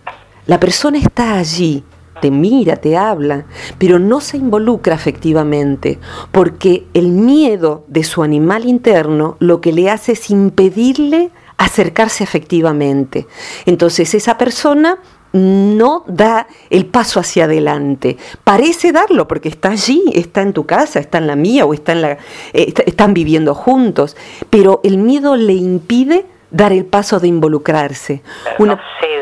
La 0.45 0.57
persona 0.57 0.97
está 0.97 1.37
allí, 1.37 1.83
te 2.19 2.31
mira, 2.31 2.77
te 2.77 2.97
habla, 2.97 3.45
pero 3.77 3.99
no 3.99 4.21
se 4.21 4.37
involucra 4.37 4.95
afectivamente, 4.95 5.99
porque 6.31 6.85
el 6.93 7.09
miedo 7.09 7.83
de 7.87 8.03
su 8.03 8.23
animal 8.23 8.65
interno 8.65 9.37
lo 9.39 9.61
que 9.61 9.71
le 9.71 9.89
hace 9.89 10.13
es 10.13 10.29
impedirle 10.29 11.31
acercarse 11.57 12.23
afectivamente. 12.23 13.27
Entonces 13.65 14.13
esa 14.13 14.37
persona 14.37 14.99
no 15.33 16.03
da 16.07 16.47
el 16.69 16.85
paso 16.85 17.19
hacia 17.19 17.45
adelante. 17.45 18.17
Parece 18.43 18.91
darlo 18.91 19.27
porque 19.27 19.49
está 19.49 19.69
allí, 19.69 20.03
está 20.13 20.41
en 20.41 20.53
tu 20.53 20.65
casa, 20.65 20.99
está 20.99 21.17
en 21.17 21.27
la 21.27 21.35
mía 21.35 21.65
o 21.65 21.73
está 21.73 21.91
en 21.91 22.01
la, 22.01 22.11
eh, 22.53 22.73
están 22.85 23.13
viviendo 23.13 23.53
juntos, 23.53 24.15
pero 24.49 24.79
el 24.83 24.97
miedo 24.97 25.35
le 25.35 25.53
impide 25.53 26.25
dar 26.49 26.71
el 26.71 26.85
paso 26.85 27.19
de 27.19 27.27
involucrarse. 27.27 28.21
no 28.59 28.79
cede. 29.01 29.16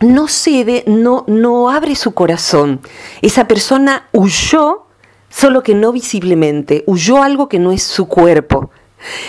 No 0.00 0.28
cede, 0.28 0.84
no, 0.86 1.24
no 1.26 1.70
abre 1.70 1.94
su 1.94 2.12
corazón. 2.12 2.80
Esa 3.22 3.48
persona 3.48 4.08
huyó, 4.12 4.86
solo 5.30 5.62
que 5.62 5.74
no 5.74 5.92
visiblemente, 5.92 6.84
huyó 6.86 7.22
algo 7.22 7.48
que 7.48 7.58
no 7.58 7.72
es 7.72 7.82
su 7.82 8.06
cuerpo. 8.06 8.70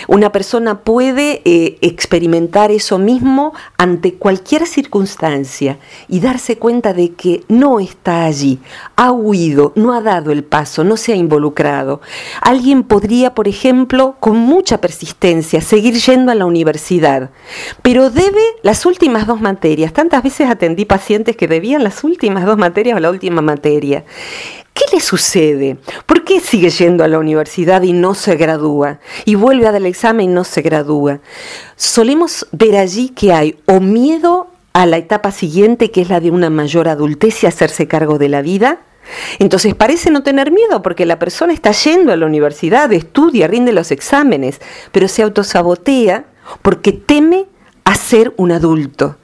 Una 0.06 0.32
persona 0.32 0.80
puede 0.80 1.42
eh, 1.44 1.78
experimentar 1.80 2.70
eso 2.70 2.98
mismo 2.98 3.52
ante 3.76 4.14
cualquier 4.14 4.66
circunstancia 4.66 5.78
y 6.08 6.20
darse 6.20 6.58
cuenta 6.58 6.92
de 6.92 7.12
que 7.12 7.44
no 7.48 7.80
está 7.80 8.24
allí, 8.24 8.58
ha 8.96 9.12
huido, 9.12 9.72
no 9.76 9.92
ha 9.92 10.00
dado 10.00 10.32
el 10.32 10.44
paso, 10.44 10.84
no 10.84 10.96
se 10.96 11.12
ha 11.12 11.16
involucrado. 11.16 12.00
Alguien 12.40 12.82
podría, 12.82 13.34
por 13.34 13.48
ejemplo, 13.48 14.16
con 14.20 14.36
mucha 14.36 14.80
persistencia, 14.80 15.60
seguir 15.60 15.94
yendo 15.94 16.32
a 16.32 16.34
la 16.34 16.46
universidad, 16.46 17.30
pero 17.82 18.10
debe 18.10 18.42
las 18.62 18.86
últimas 18.86 19.26
dos 19.26 19.40
materias. 19.40 19.92
Tantas 19.92 20.22
veces 20.22 20.48
atendí 20.48 20.84
pacientes 20.84 21.36
que 21.36 21.48
debían 21.48 21.84
las 21.84 22.04
últimas 22.04 22.44
dos 22.44 22.58
materias 22.58 22.96
o 22.96 23.00
la 23.00 23.10
última 23.10 23.42
materia. 23.42 24.04
¿Qué 24.78 24.84
le 24.94 25.00
sucede? 25.00 25.76
¿Por 26.06 26.22
qué 26.22 26.38
sigue 26.38 26.70
yendo 26.70 27.02
a 27.02 27.08
la 27.08 27.18
universidad 27.18 27.82
y 27.82 27.92
no 27.92 28.14
se 28.14 28.36
gradúa? 28.36 29.00
Y 29.24 29.34
vuelve 29.34 29.66
a 29.66 29.72
dar 29.72 29.80
el 29.80 29.86
examen 29.86 30.30
y 30.30 30.32
no 30.32 30.44
se 30.44 30.62
gradúa. 30.62 31.18
Solemos 31.74 32.46
ver 32.52 32.76
allí 32.76 33.08
que 33.08 33.32
hay 33.32 33.58
o 33.66 33.80
miedo 33.80 34.46
a 34.74 34.86
la 34.86 34.98
etapa 34.98 35.32
siguiente, 35.32 35.90
que 35.90 36.02
es 36.02 36.10
la 36.10 36.20
de 36.20 36.30
una 36.30 36.48
mayor 36.48 36.86
adultez 36.86 37.42
y 37.42 37.48
hacerse 37.48 37.88
cargo 37.88 38.18
de 38.18 38.28
la 38.28 38.40
vida. 38.40 38.78
Entonces 39.40 39.74
parece 39.74 40.12
no 40.12 40.22
tener 40.22 40.52
miedo 40.52 40.80
porque 40.80 41.06
la 41.06 41.18
persona 41.18 41.52
está 41.52 41.72
yendo 41.72 42.12
a 42.12 42.16
la 42.16 42.26
universidad, 42.26 42.92
estudia, 42.92 43.48
rinde 43.48 43.72
los 43.72 43.90
exámenes, 43.90 44.60
pero 44.92 45.08
se 45.08 45.24
autosabotea 45.24 46.26
porque 46.62 46.92
teme 46.92 47.46
a 47.82 47.96
ser 47.96 48.32
un 48.36 48.52
adulto 48.52 49.16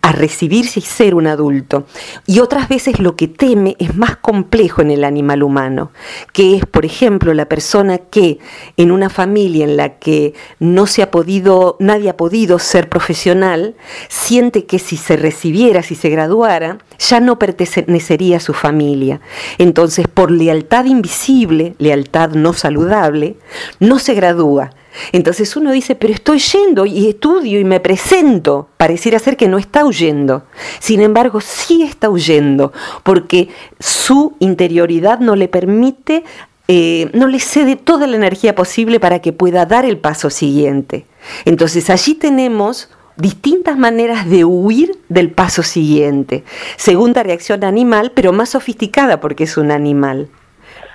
a 0.00 0.12
recibirse 0.12 0.80
y 0.80 0.82
ser 0.82 1.14
un 1.14 1.26
adulto. 1.26 1.86
Y 2.26 2.40
otras 2.40 2.68
veces 2.68 2.98
lo 2.98 3.16
que 3.16 3.28
teme 3.28 3.76
es 3.78 3.96
más 3.96 4.16
complejo 4.16 4.82
en 4.82 4.90
el 4.90 5.04
animal 5.04 5.42
humano, 5.42 5.92
que 6.32 6.56
es, 6.56 6.66
por 6.66 6.84
ejemplo, 6.84 7.34
la 7.34 7.46
persona 7.46 7.98
que 7.98 8.38
en 8.76 8.90
una 8.92 9.10
familia 9.10 9.64
en 9.64 9.76
la 9.76 9.98
que 9.98 10.34
no 10.58 10.86
se 10.86 11.02
ha 11.02 11.10
podido, 11.10 11.76
nadie 11.80 12.10
ha 12.10 12.16
podido 12.16 12.58
ser 12.58 12.88
profesional, 12.88 13.74
siente 14.08 14.64
que 14.64 14.78
si 14.78 14.96
se 14.96 15.16
recibiera, 15.16 15.82
si 15.82 15.94
se 15.94 16.08
graduara, 16.08 16.78
ya 16.98 17.20
no 17.20 17.38
pertenecería 17.38 18.36
a 18.38 18.40
su 18.40 18.54
familia. 18.54 19.20
Entonces, 19.58 20.06
por 20.08 20.30
lealtad 20.30 20.84
invisible, 20.84 21.74
lealtad 21.78 22.30
no 22.30 22.52
saludable, 22.52 23.36
no 23.80 23.98
se 23.98 24.14
gradúa 24.14 24.70
entonces 25.12 25.56
uno 25.56 25.72
dice, 25.72 25.94
pero 25.94 26.12
estoy 26.12 26.38
yendo 26.38 26.86
y 26.86 27.08
estudio 27.08 27.60
y 27.60 27.64
me 27.64 27.80
presento. 27.80 28.68
Pareciera 28.76 29.18
ser 29.18 29.36
que 29.36 29.48
no 29.48 29.58
está 29.58 29.84
huyendo. 29.84 30.44
Sin 30.78 31.00
embargo, 31.00 31.40
sí 31.40 31.82
está 31.82 32.10
huyendo, 32.10 32.72
porque 33.02 33.48
su 33.78 34.34
interioridad 34.38 35.20
no 35.20 35.36
le 35.36 35.48
permite, 35.48 36.24
eh, 36.68 37.10
no 37.12 37.26
le 37.26 37.40
cede 37.40 37.76
toda 37.76 38.06
la 38.06 38.16
energía 38.16 38.54
posible 38.54 39.00
para 39.00 39.20
que 39.20 39.32
pueda 39.32 39.66
dar 39.66 39.84
el 39.84 39.98
paso 39.98 40.30
siguiente. 40.30 41.06
Entonces 41.44 41.90
allí 41.90 42.14
tenemos 42.14 42.88
distintas 43.16 43.76
maneras 43.76 44.28
de 44.28 44.44
huir 44.44 44.98
del 45.08 45.30
paso 45.30 45.62
siguiente. 45.62 46.44
Segunda 46.76 47.22
reacción 47.22 47.64
animal, 47.64 48.12
pero 48.14 48.32
más 48.32 48.50
sofisticada 48.50 49.20
porque 49.20 49.44
es 49.44 49.56
un 49.56 49.70
animal. 49.70 50.28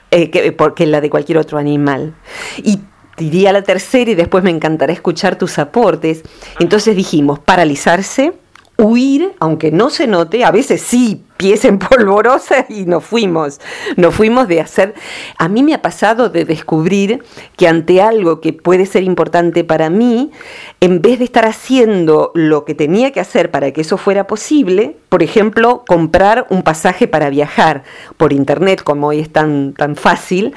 Eh, 0.09 0.29
que, 0.29 0.53
porque 0.53 0.85
la 0.85 1.01
de 1.01 1.09
cualquier 1.09 1.37
otro 1.37 1.57
animal. 1.57 2.15
Y 2.63 2.79
diría 3.17 3.51
la 3.51 3.63
tercera 3.63 4.11
y 4.11 4.15
después 4.15 4.43
me 4.43 4.51
encantará 4.51 4.93
escuchar 4.93 5.37
tus 5.37 5.59
aportes. 5.59 6.23
Entonces 6.59 6.95
dijimos, 6.95 7.39
paralizarse, 7.39 8.33
huir, 8.77 9.33
aunque 9.39 9.71
no 9.71 9.89
se 9.89 10.05
note, 10.07 10.45
a 10.45 10.51
veces 10.51 10.81
sí, 10.81 11.23
pies 11.37 11.65
en 11.65 11.79
polvorosa 11.79 12.65
y 12.69 12.85
nos 12.85 13.03
fuimos, 13.03 13.59
nos 13.95 14.13
fuimos 14.13 14.47
de 14.47 14.61
hacer, 14.61 14.93
a 15.37 15.47
mí 15.47 15.63
me 15.63 15.73
ha 15.73 15.81
pasado 15.81 16.29
de 16.29 16.45
descubrir 16.45 17.23
que 17.55 17.67
ante 17.67 18.01
algo 18.01 18.39
que 18.39 18.53
puede 18.53 18.85
ser 18.85 19.03
importante 19.03 19.63
para 19.63 19.89
mí, 19.89 20.31
en 20.79 21.01
vez 21.01 21.19
de 21.19 21.25
estar 21.25 21.45
haciendo 21.45 22.31
lo 22.35 22.65
que 22.65 22.75
tenía 22.75 23.11
que 23.11 23.19
hacer 23.19 23.49
para 23.49 23.71
que 23.71 23.81
eso 23.81 23.97
fuera 23.97 24.27
posible, 24.27 24.97
por 25.09 25.23
ejemplo, 25.23 25.83
comprar 25.87 26.45
un 26.49 26.61
pasaje 26.61 27.07
para 27.07 27.29
viajar 27.29 27.83
por 28.17 28.31
internet, 28.31 28.83
como 28.83 29.07
hoy 29.07 29.19
es 29.19 29.31
tan, 29.31 29.73
tan 29.73 29.95
fácil, 29.95 30.53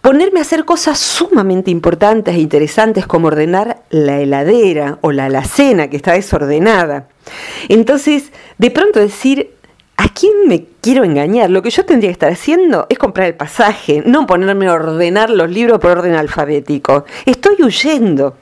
ponerme 0.00 0.40
a 0.40 0.42
hacer 0.42 0.64
cosas 0.64 0.98
sumamente 0.98 1.70
importantes 1.70 2.34
e 2.34 2.40
interesantes 2.40 3.06
como 3.06 3.28
ordenar 3.28 3.82
la 3.90 4.20
heladera 4.20 4.98
o 5.00 5.12
la 5.12 5.26
alacena 5.26 5.88
que 5.88 5.96
está 5.96 6.12
desordenada. 6.12 7.08
Entonces, 7.68 8.32
de 8.58 8.70
pronto 8.70 9.00
decir, 9.00 9.50
¿a 9.96 10.08
quién 10.08 10.32
me 10.46 10.64
quiero 10.80 11.04
engañar? 11.04 11.50
Lo 11.50 11.62
que 11.62 11.70
yo 11.70 11.84
tendría 11.84 12.08
que 12.10 12.12
estar 12.12 12.32
haciendo 12.32 12.86
es 12.88 12.98
comprar 12.98 13.26
el 13.26 13.34
pasaje, 13.34 14.02
no 14.06 14.26
ponerme 14.26 14.68
a 14.68 14.74
ordenar 14.74 15.30
los 15.30 15.50
libros 15.50 15.78
por 15.78 15.98
orden 15.98 16.14
alfabético. 16.14 17.04
Estoy 17.26 17.56
huyendo. 17.62 18.36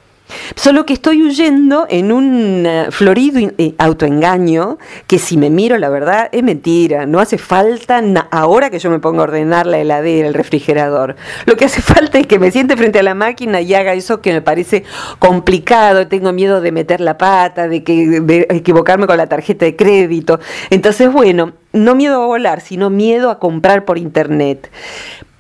Solo 0.54 0.87
que 0.87 0.92
estoy 0.92 1.23
huyendo 1.23 1.87
en 1.88 2.12
un 2.12 2.64
eh, 2.66 2.87
florido 2.90 3.38
eh, 3.59 3.75
autoengaño 3.78 4.78
que 5.06 5.18
si 5.18 5.37
me 5.37 5.50
miro 5.50 5.78
la 5.78 5.88
verdad 5.88 6.28
es 6.33 6.42
mentira, 6.42 7.06
no 7.06 7.21
hace 7.21 7.38
falta 7.38 8.02
ahora 8.30 8.71
que 8.71 8.78
yo 8.78 8.90
me 8.90 8.99
ponga 8.99 9.21
a 9.21 9.25
ordenar 9.25 9.66
la 9.66 9.78
heladera, 9.78 10.28
el 10.28 10.35
refrigerador. 10.35 11.16
Lo 11.47 11.56
que 11.56 11.66
hace 11.66 11.83
falta 11.95 12.18
es 12.18 12.26
que 12.26 12.38
me 12.38 12.50
siente 12.50 12.76
frente 12.76 12.99
a 12.99 13.02
la 13.02 13.14
máquina 13.14 13.61
y 13.61 13.75
haga 13.75 13.95
eso 13.95 14.21
que 14.21 14.33
me 14.33 14.42
parece 14.42 14.85
complicado, 15.18 16.09
tengo 16.09 16.33
miedo 16.33 16.61
de 16.61 16.73
meter 16.73 17.00
la 17.00 17.18
pata, 17.18 17.68
de, 17.68 17.85
que, 17.85 18.21
de 18.21 18.47
equivocarme 18.50 19.06
con 19.06 19.16
la 19.16 19.28
tarjeta 19.28 19.64
de 19.64 19.76
crédito. 19.76 20.40
Entonces, 20.71 21.12
bueno, 21.12 21.52
no 21.73 21.95
miedo 21.95 22.23
a 22.23 22.26
volar, 22.26 22.61
sino 22.61 22.90
miedo 22.90 23.30
a 23.30 23.38
comprar 23.38 23.85
por 23.85 23.99
internet. 23.99 24.71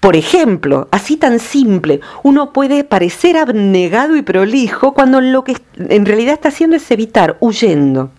Por 0.00 0.16
ejemplo, 0.16 0.88
así 0.90 1.16
tan 1.16 1.38
simple, 1.38 2.00
uno 2.22 2.52
puede 2.52 2.84
parecer 2.84 3.36
abnegado 3.36 4.16
y 4.16 4.22
prolijo 4.22 4.94
cuando 4.94 5.20
lo 5.20 5.42
que 5.42 5.56
en 5.76 6.06
realidad 6.06 6.34
está 6.34 6.48
haciendo 6.48 6.76
es 6.76 6.90
evitar, 6.90 7.36
huyendo. 7.40 8.10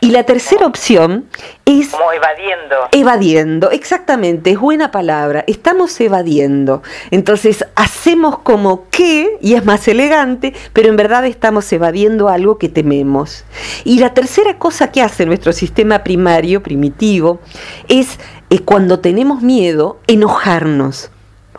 Y 0.00 0.10
la 0.10 0.24
tercera 0.24 0.66
opción 0.66 1.26
es... 1.64 1.90
Como 1.90 2.12
evadiendo. 2.12 2.76
Evadiendo, 2.90 3.70
exactamente, 3.70 4.50
es 4.50 4.58
buena 4.58 4.90
palabra. 4.90 5.44
Estamos 5.46 5.98
evadiendo. 6.00 6.82
Entonces 7.12 7.64
hacemos 7.76 8.40
como 8.40 8.88
que, 8.90 9.38
y 9.40 9.54
es 9.54 9.64
más 9.64 9.86
elegante, 9.86 10.54
pero 10.72 10.88
en 10.88 10.96
verdad 10.96 11.24
estamos 11.24 11.72
evadiendo 11.72 12.28
algo 12.28 12.58
que 12.58 12.68
tememos. 12.68 13.44
Y 13.84 14.00
la 14.00 14.12
tercera 14.12 14.58
cosa 14.58 14.90
que 14.90 15.02
hace 15.02 15.24
nuestro 15.24 15.52
sistema 15.52 16.02
primario, 16.02 16.64
primitivo, 16.64 17.38
es 17.86 18.18
es 18.52 18.60
cuando 18.60 18.98
tenemos 18.98 19.40
miedo, 19.40 19.98
enojarnos. 20.06 21.10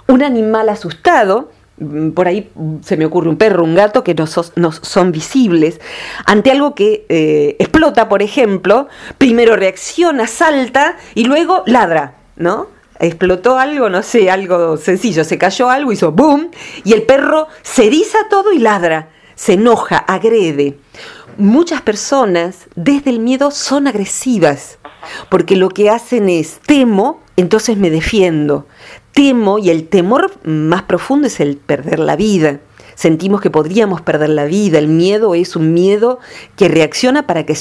Un 0.08 0.22
animal 0.22 0.70
asustado, 0.70 1.50
mm, 1.78 2.12
por 2.12 2.28
ahí 2.28 2.52
se 2.84 2.98
me 2.98 3.06
ocurre 3.06 3.30
un 3.30 3.38
perro, 3.38 3.64
un 3.64 3.74
gato 3.74 4.04
que 4.04 4.14
no, 4.14 4.28
son 4.28 5.12
visibles, 5.12 5.82
ante 6.28 6.52
algo 6.52 6.76
que 6.76 7.08
eh, 7.10 7.56
explota, 7.58 8.08
por 8.10 8.22
ejemplo, 8.22 8.88
primero 9.18 9.56
reacciona, 9.56 10.28
salta 10.28 10.98
y 11.16 11.24
luego 11.24 11.64
ladra, 11.66 12.14
¿no? 12.36 12.68
Explotó 13.00 13.58
algo, 13.58 13.90
no 13.90 14.04
sé, 14.04 14.30
algo 14.30 14.78
sencillo, 14.78 15.24
se 15.24 15.40
cayó 15.40 15.72
algo, 15.72 15.92
hizo 15.92 16.12
boom, 16.12 16.52
y 16.84 16.94
el 16.94 17.02
perro 17.02 17.48
se 17.64 17.88
eriza 17.88 18.20
todo 18.30 18.54
y 18.54 18.60
ladra, 18.60 19.10
se 19.34 19.54
enoja, 19.54 19.98
agrede. 19.98 20.78
Muchas 21.38 21.82
personas 21.82 22.68
desde 22.76 23.10
el 23.10 23.20
miedo 23.20 23.52
son 23.52 23.88
agresivas 23.88 24.78
porque 25.30 25.56
lo 25.56 25.70
que 25.70 25.90
hacen 25.90 26.30
es 26.30 26.60
temo, 26.66 27.22
entonces 27.36 27.78
me 27.78 27.90
defiendo. 27.90 28.68
Temo 29.12 29.60
y 29.60 29.70
el 29.70 29.88
temor 29.88 30.32
más 30.44 30.84
profundo 30.84 31.28
es 31.28 31.40
el 31.40 31.58
perder 31.58 32.00
la 32.00 32.16
vida. 32.16 32.60
Sentimos 32.96 33.42
que 33.42 33.50
podríamos 33.50 34.02
perder 34.02 34.30
la 34.30 34.46
vida. 34.46 34.78
El 34.78 34.88
miedo 34.88 35.34
es 35.34 35.56
un 35.56 35.74
miedo 35.74 36.20
que 36.56 36.68
reacciona 36.68 37.26
para 37.26 37.44
que 37.44 37.58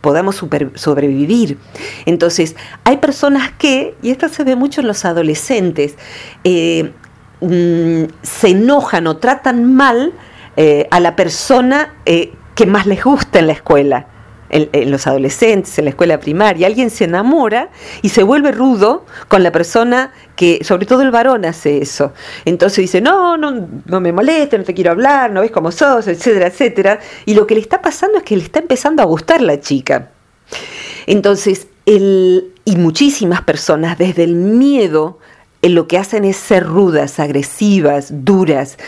podamos 0.00 0.44
sobrevivir. 0.74 1.58
Entonces, 2.04 2.56
hay 2.84 2.96
personas 2.96 3.52
que, 3.52 3.94
y 4.02 4.10
esto 4.10 4.28
se 4.28 4.44
ve 4.44 4.56
mucho 4.56 4.80
en 4.80 4.88
los 4.88 5.04
adolescentes, 5.04 5.94
eh, 6.42 6.92
mm, 7.40 8.10
se 8.22 8.48
enojan 8.48 9.06
o 9.06 9.18
tratan 9.18 9.74
mal 9.74 10.12
eh, 10.56 10.86
a 10.90 11.00
la 11.00 11.16
persona 11.16 11.94
eh, 12.06 12.32
que 12.54 12.66
más 12.66 12.86
les 12.86 13.02
gusta 13.02 13.38
en 13.38 13.46
la 13.48 13.52
escuela. 13.52 14.06
en, 14.50 14.90
los 14.90 15.06
adolescentes, 15.08 15.76
en 15.78 15.86
la 15.86 15.90
escuela 15.90 16.20
primaria, 16.20 16.68
alguien 16.68 16.88
se 16.90 17.04
enamora 17.04 17.70
y 18.02 18.10
se 18.10 18.22
vuelve 18.22 18.52
rudo 18.52 19.04
con 19.26 19.42
la 19.42 19.50
persona 19.50 20.12
que, 20.36 20.60
sobre 20.62 20.86
todo 20.86 21.02
el 21.02 21.10
varón 21.10 21.44
hace 21.44 21.78
eso. 21.78 22.12
Entonces 22.44 22.78
dice, 22.78 23.00
no, 23.00 23.36
no, 23.36 23.66
no 23.84 24.00
me 24.00 24.12
moleste, 24.12 24.56
no 24.56 24.62
te 24.62 24.74
quiero 24.74 24.92
hablar, 24.92 25.32
no 25.32 25.40
ves 25.40 25.50
cómo 25.50 25.72
sos, 25.72 26.06
etcétera, 26.06 26.46
etcétera. 26.46 27.00
Y 27.24 27.34
lo 27.34 27.46
que 27.48 27.54
le 27.54 27.60
está 27.62 27.82
pasando 27.82 28.18
es 28.18 28.24
que 28.24 28.36
le 28.36 28.44
está 28.44 28.60
empezando 28.60 29.02
a 29.02 29.06
gustar 29.06 29.40
la 29.40 29.58
chica. 29.58 30.10
Entonces, 31.06 31.66
el, 31.86 32.52
y 32.64 32.76
muchísimas 32.76 33.42
personas 33.42 33.98
desde 33.98 34.24
el 34.24 34.34
miedo 34.34 35.18
en 35.62 35.74
lo 35.74 35.88
que 35.88 35.98
hacen 35.98 36.24
es 36.24 36.36
ser 36.36 36.64
rudas, 36.64 37.18
agresivas, 37.18 38.24
duras, 38.24 38.78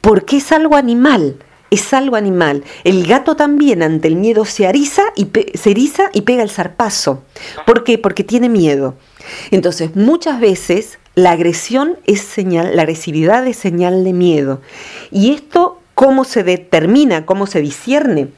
porque 0.00 0.38
es 0.38 0.50
algo 0.50 0.76
animal 0.76 1.36
es 1.72 1.94
algo 1.94 2.16
animal. 2.16 2.64
El 2.84 3.06
gato 3.06 3.34
también 3.34 3.82
ante 3.82 4.06
el 4.06 4.16
miedo 4.16 4.44
se 4.44 4.64
eriza 4.64 5.02
y, 5.16 5.28
se 5.54 5.70
eriza 5.70 6.10
y 6.12 6.20
pega 6.20 6.42
el 6.42 6.50
zarpazo. 6.50 7.22
¿Por 7.66 7.82
qué? 7.82 7.96
Porque 7.96 8.24
tiene 8.24 8.50
miedo. 8.50 8.94
Entonces, 9.50 9.96
muchas 9.96 10.38
veces 10.38 10.98
la 11.14 11.30
agresión 11.30 11.96
es 12.06 12.20
señal, 12.20 12.76
la 12.76 12.82
agresividad 12.82 13.46
es 13.46 13.56
señal 13.56 14.04
de 14.04 14.12
miedo. 14.12 14.60
Y 15.10 15.32
esto, 15.32 15.78
¿cómo 15.94 16.24
se 16.24 16.44
determina? 16.44 17.24
¿Cómo 17.24 17.46
se 17.46 17.62
discierne? 17.62 18.28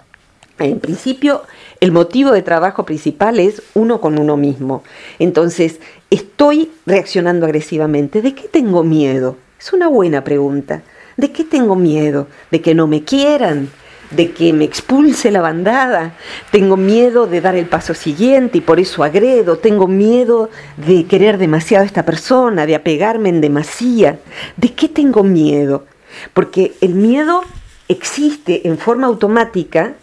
En 0.60 0.78
principio, 0.78 1.42
el 1.80 1.90
motivo 1.90 2.30
de 2.30 2.42
trabajo 2.42 2.84
principal 2.84 3.40
es 3.40 3.62
uno 3.74 4.00
con 4.00 4.16
uno 4.16 4.36
mismo. 4.36 4.84
Entonces, 5.18 5.80
estoy 6.10 6.70
reaccionando 6.86 7.46
agresivamente. 7.46 8.22
¿De 8.22 8.32
qué 8.32 8.46
tengo 8.46 8.84
miedo? 8.84 9.36
Es 9.58 9.72
una 9.72 9.88
buena 9.88 10.22
pregunta. 10.22 10.84
¿De 11.16 11.30
qué 11.30 11.44
tengo 11.44 11.76
miedo? 11.76 12.26
¿De 12.50 12.60
que 12.60 12.74
no 12.74 12.86
me 12.86 13.04
quieran? 13.04 13.70
¿De 14.10 14.32
que 14.32 14.52
me 14.52 14.64
expulse 14.64 15.30
la 15.30 15.40
bandada? 15.40 16.14
Tengo 16.50 16.76
miedo 16.76 17.26
de 17.26 17.40
dar 17.40 17.54
el 17.54 17.66
paso 17.66 17.94
siguiente 17.94 18.58
y 18.58 18.60
por 18.60 18.80
eso 18.80 19.04
agredo. 19.04 19.58
Tengo 19.58 19.86
miedo 19.86 20.50
de 20.76 21.04
querer 21.06 21.38
demasiado 21.38 21.82
a 21.84 21.86
esta 21.86 22.04
persona, 22.04 22.66
de 22.66 22.74
apegarme 22.74 23.28
en 23.28 23.40
demasía. 23.40 24.18
¿De 24.56 24.72
qué 24.72 24.88
tengo 24.88 25.22
miedo? 25.22 25.86
Porque 26.32 26.72
el 26.80 26.94
miedo 26.94 27.42
existe 27.88 28.66
en 28.66 28.78
forma 28.78 29.06
automática, 29.06 29.94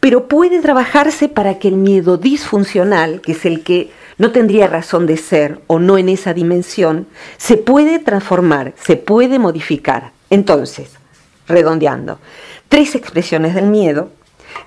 pero 0.00 0.26
puede 0.26 0.60
trabajarse 0.60 1.28
para 1.28 1.58
que 1.58 1.68
el 1.68 1.76
miedo 1.76 2.16
disfuncional, 2.16 3.20
que 3.20 3.32
es 3.32 3.44
el 3.44 3.62
que 3.62 3.90
no 4.18 4.32
tendría 4.32 4.66
razón 4.66 5.06
de 5.06 5.16
ser 5.16 5.60
o 5.66 5.78
no 5.78 5.98
en 5.98 6.08
esa 6.08 6.32
dimensión, 6.34 7.06
se 7.36 7.56
puede 7.56 7.98
transformar, 7.98 8.72
se 8.82 8.96
puede 8.96 9.38
modificar. 9.38 10.15
Entonces, 10.30 10.90
redondeando, 11.48 12.18
tres 12.68 12.94
expresiones 12.94 13.54
del 13.54 13.66
miedo, 13.66 14.10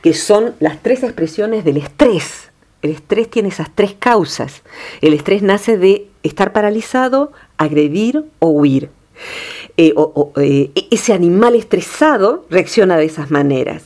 que 0.02 0.14
son 0.14 0.56
las 0.60 0.82
tres 0.82 1.04
expresiones 1.04 1.66
del 1.66 1.78
estrés. 1.78 2.50
El 2.82 2.92
estrés 2.92 3.30
tiene 3.30 3.50
esas 3.50 3.70
tres 3.74 3.96
causas. 3.98 4.62
El 5.02 5.14
estrés 5.14 5.42
nace 5.42 5.78
de 5.78 6.08
estar 6.24 6.54
paralizado, 6.54 7.32
agredir 7.58 8.24
o 8.40 8.50
huir. 8.50 8.90
Eh, 9.76 9.94
eh, 10.38 10.72
ese 10.92 11.14
animal 11.14 11.56
estresado 11.56 12.46
reacciona 12.50 12.98
de 12.98 13.06
esas 13.06 13.32
maneras. 13.32 13.84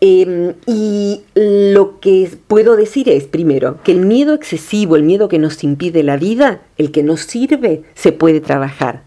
Em, 0.00 0.54
y 0.66 1.22
lo 1.34 2.00
que 2.00 2.28
puedo 2.48 2.74
decir 2.74 3.08
es, 3.08 3.24
primero, 3.24 3.78
que 3.84 3.92
el 3.92 4.00
miedo 4.00 4.34
excesivo, 4.34 4.96
el 4.96 5.04
miedo 5.04 5.28
que 5.28 5.38
nos 5.38 5.62
impide 5.62 6.02
la 6.02 6.16
vida, 6.16 6.62
el 6.76 6.90
que 6.90 7.02
nos 7.02 7.20
sirve, 7.20 7.82
se 7.94 8.12
puede 8.12 8.40
trabajar. 8.40 9.04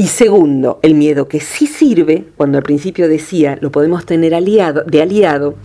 Y 0.00 0.06
segundo, 0.06 0.78
el 0.80 0.94
miedo 0.94 1.28
que 1.28 1.40
sí 1.40 1.66
sirve, 1.66 2.24
cuando 2.38 2.56
al 2.56 2.64
principio 2.64 3.06
decía 3.06 3.58
lo 3.60 3.70
podemos 3.70 4.06
tener 4.06 4.34
aliado, 4.34 4.82
de 4.84 5.02
aliado, 5.02 5.56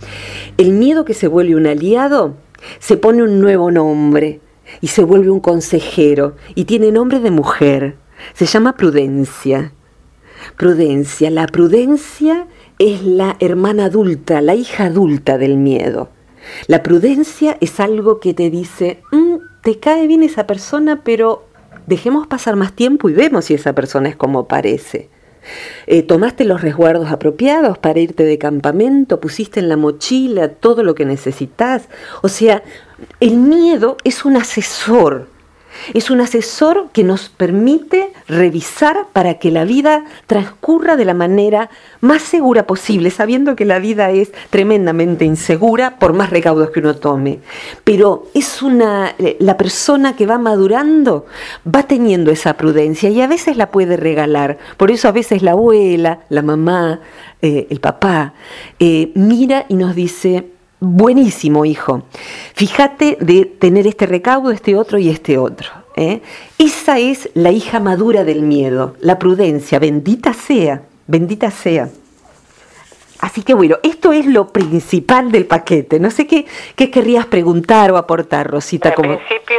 el 0.58 0.72
miedo 0.72 1.06
que 1.06 1.14
se 1.14 1.26
vuelve 1.26 1.56
un 1.56 1.66
aliado 1.66 2.34
se 2.78 2.98
pone 2.98 3.22
un 3.22 3.40
nuevo 3.40 3.70
nombre 3.70 4.42
y 4.82 4.88
se 4.88 5.04
vuelve 5.04 5.30
un 5.30 5.40
consejero 5.40 6.36
y 6.54 6.66
tiene 6.66 6.92
nombre 6.92 7.20
de 7.20 7.30
mujer. 7.30 7.96
Se 8.34 8.44
llama 8.44 8.76
prudencia. 8.76 9.72
Prudencia, 10.58 11.30
la 11.30 11.46
prudencia 11.46 12.46
es 12.78 13.04
la 13.04 13.38
hermana 13.40 13.86
adulta, 13.86 14.42
la 14.42 14.54
hija 14.54 14.84
adulta 14.84 15.38
del 15.38 15.56
miedo. 15.56 16.10
La 16.66 16.82
prudencia 16.82 17.56
es 17.62 17.80
algo 17.80 18.20
que 18.20 18.34
te 18.34 18.50
dice, 18.50 19.00
mm, 19.12 19.36
te 19.62 19.80
cae 19.80 20.06
bien 20.06 20.22
esa 20.22 20.46
persona, 20.46 21.04
pero 21.04 21.46
dejemos 21.86 22.26
pasar 22.26 22.56
más 22.56 22.72
tiempo 22.72 23.08
y 23.08 23.12
vemos 23.12 23.46
si 23.46 23.54
esa 23.54 23.74
persona 23.74 24.08
es 24.08 24.16
como 24.16 24.46
parece. 24.46 25.08
Eh, 25.86 26.02
¿Tomaste 26.02 26.44
los 26.44 26.60
resguardos 26.60 27.10
apropiados 27.10 27.78
para 27.78 28.00
irte 28.00 28.24
de 28.24 28.38
campamento? 28.38 29.20
¿Pusiste 29.20 29.60
en 29.60 29.68
la 29.68 29.76
mochila 29.76 30.48
todo 30.48 30.82
lo 30.82 30.94
que 30.94 31.04
necesitas? 31.04 31.88
O 32.22 32.28
sea, 32.28 32.62
el 33.20 33.36
miedo 33.36 33.96
es 34.04 34.24
un 34.24 34.36
asesor 34.36 35.28
es 35.94 36.10
un 36.10 36.20
asesor 36.20 36.88
que 36.92 37.04
nos 37.04 37.28
permite 37.28 38.10
revisar 38.28 39.06
para 39.12 39.34
que 39.34 39.50
la 39.50 39.64
vida 39.64 40.04
transcurra 40.26 40.96
de 40.96 41.04
la 41.04 41.14
manera 41.14 41.70
más 42.00 42.22
segura 42.22 42.66
posible, 42.66 43.10
sabiendo 43.10 43.56
que 43.56 43.64
la 43.64 43.78
vida 43.78 44.10
es 44.10 44.32
tremendamente 44.50 45.24
insegura 45.24 45.98
por 45.98 46.12
más 46.12 46.30
recaudos 46.30 46.70
que 46.70 46.80
uno 46.80 46.96
tome. 46.96 47.40
Pero 47.84 48.26
es 48.34 48.62
una 48.62 49.14
la 49.38 49.56
persona 49.56 50.16
que 50.16 50.26
va 50.26 50.38
madurando 50.38 51.26
va 51.66 51.84
teniendo 51.84 52.30
esa 52.30 52.54
prudencia 52.54 53.10
y 53.10 53.20
a 53.20 53.26
veces 53.26 53.56
la 53.56 53.70
puede 53.70 53.96
regalar. 53.96 54.58
Por 54.76 54.90
eso 54.90 55.08
a 55.08 55.12
veces 55.12 55.42
la 55.42 55.52
abuela, 55.52 56.20
la 56.28 56.42
mamá, 56.42 57.00
eh, 57.42 57.66
el 57.70 57.80
papá 57.80 58.34
eh, 58.78 59.12
mira 59.14 59.66
y 59.68 59.74
nos 59.74 59.94
dice 59.94 60.55
buenísimo, 60.80 61.64
hijo. 61.64 62.02
Fíjate 62.54 63.16
de 63.20 63.46
tener 63.46 63.86
este 63.86 64.06
recaudo, 64.06 64.50
este 64.50 64.76
otro 64.76 64.98
y 64.98 65.10
este 65.10 65.38
otro. 65.38 65.68
¿eh? 65.96 66.20
Esa 66.58 66.98
es 66.98 67.30
la 67.34 67.50
hija 67.50 67.80
madura 67.80 68.24
del 68.24 68.42
miedo, 68.42 68.94
la 69.00 69.18
prudencia, 69.18 69.78
bendita 69.78 70.32
sea, 70.32 70.82
bendita 71.06 71.50
sea. 71.50 71.88
Así 73.20 73.42
que 73.42 73.54
bueno, 73.54 73.78
esto 73.82 74.12
es 74.12 74.26
lo 74.26 74.48
principal 74.48 75.32
del 75.32 75.46
paquete. 75.46 75.98
No 75.98 76.10
sé 76.10 76.26
qué, 76.26 76.44
qué 76.76 76.90
querrías 76.90 77.26
preguntar 77.26 77.90
o 77.90 77.96
aportar, 77.96 78.46
Rosita. 78.50 78.90
En 78.90 78.94
principio 78.94 79.56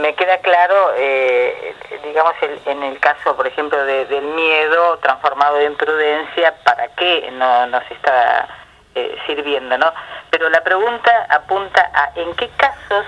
me 0.00 0.14
queda 0.16 0.38
claro, 0.38 0.74
eh, 0.98 1.72
digamos, 2.04 2.34
en 2.66 2.82
el 2.82 2.98
caso, 2.98 3.36
por 3.36 3.46
ejemplo, 3.46 3.82
del 3.84 4.24
miedo 4.34 4.98
transformado 4.98 5.60
en 5.60 5.76
prudencia, 5.76 6.54
¿para 6.64 6.88
qué 6.96 7.30
no 7.38 7.68
nos 7.68 7.88
está 7.92 8.65
eh, 8.98 9.14
sirviendo, 9.26 9.76
¿no? 9.76 9.92
Pero 10.30 10.48
la 10.48 10.64
pregunta 10.64 11.10
apunta 11.28 11.90
a 11.92 12.18
en 12.18 12.34
qué 12.34 12.48
casos 12.56 13.04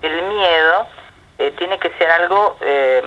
el 0.00 0.22
miedo 0.22 0.86
eh, 1.36 1.52
tiene 1.58 1.78
que 1.78 1.90
ser 1.98 2.10
algo 2.10 2.56
eh, 2.62 3.02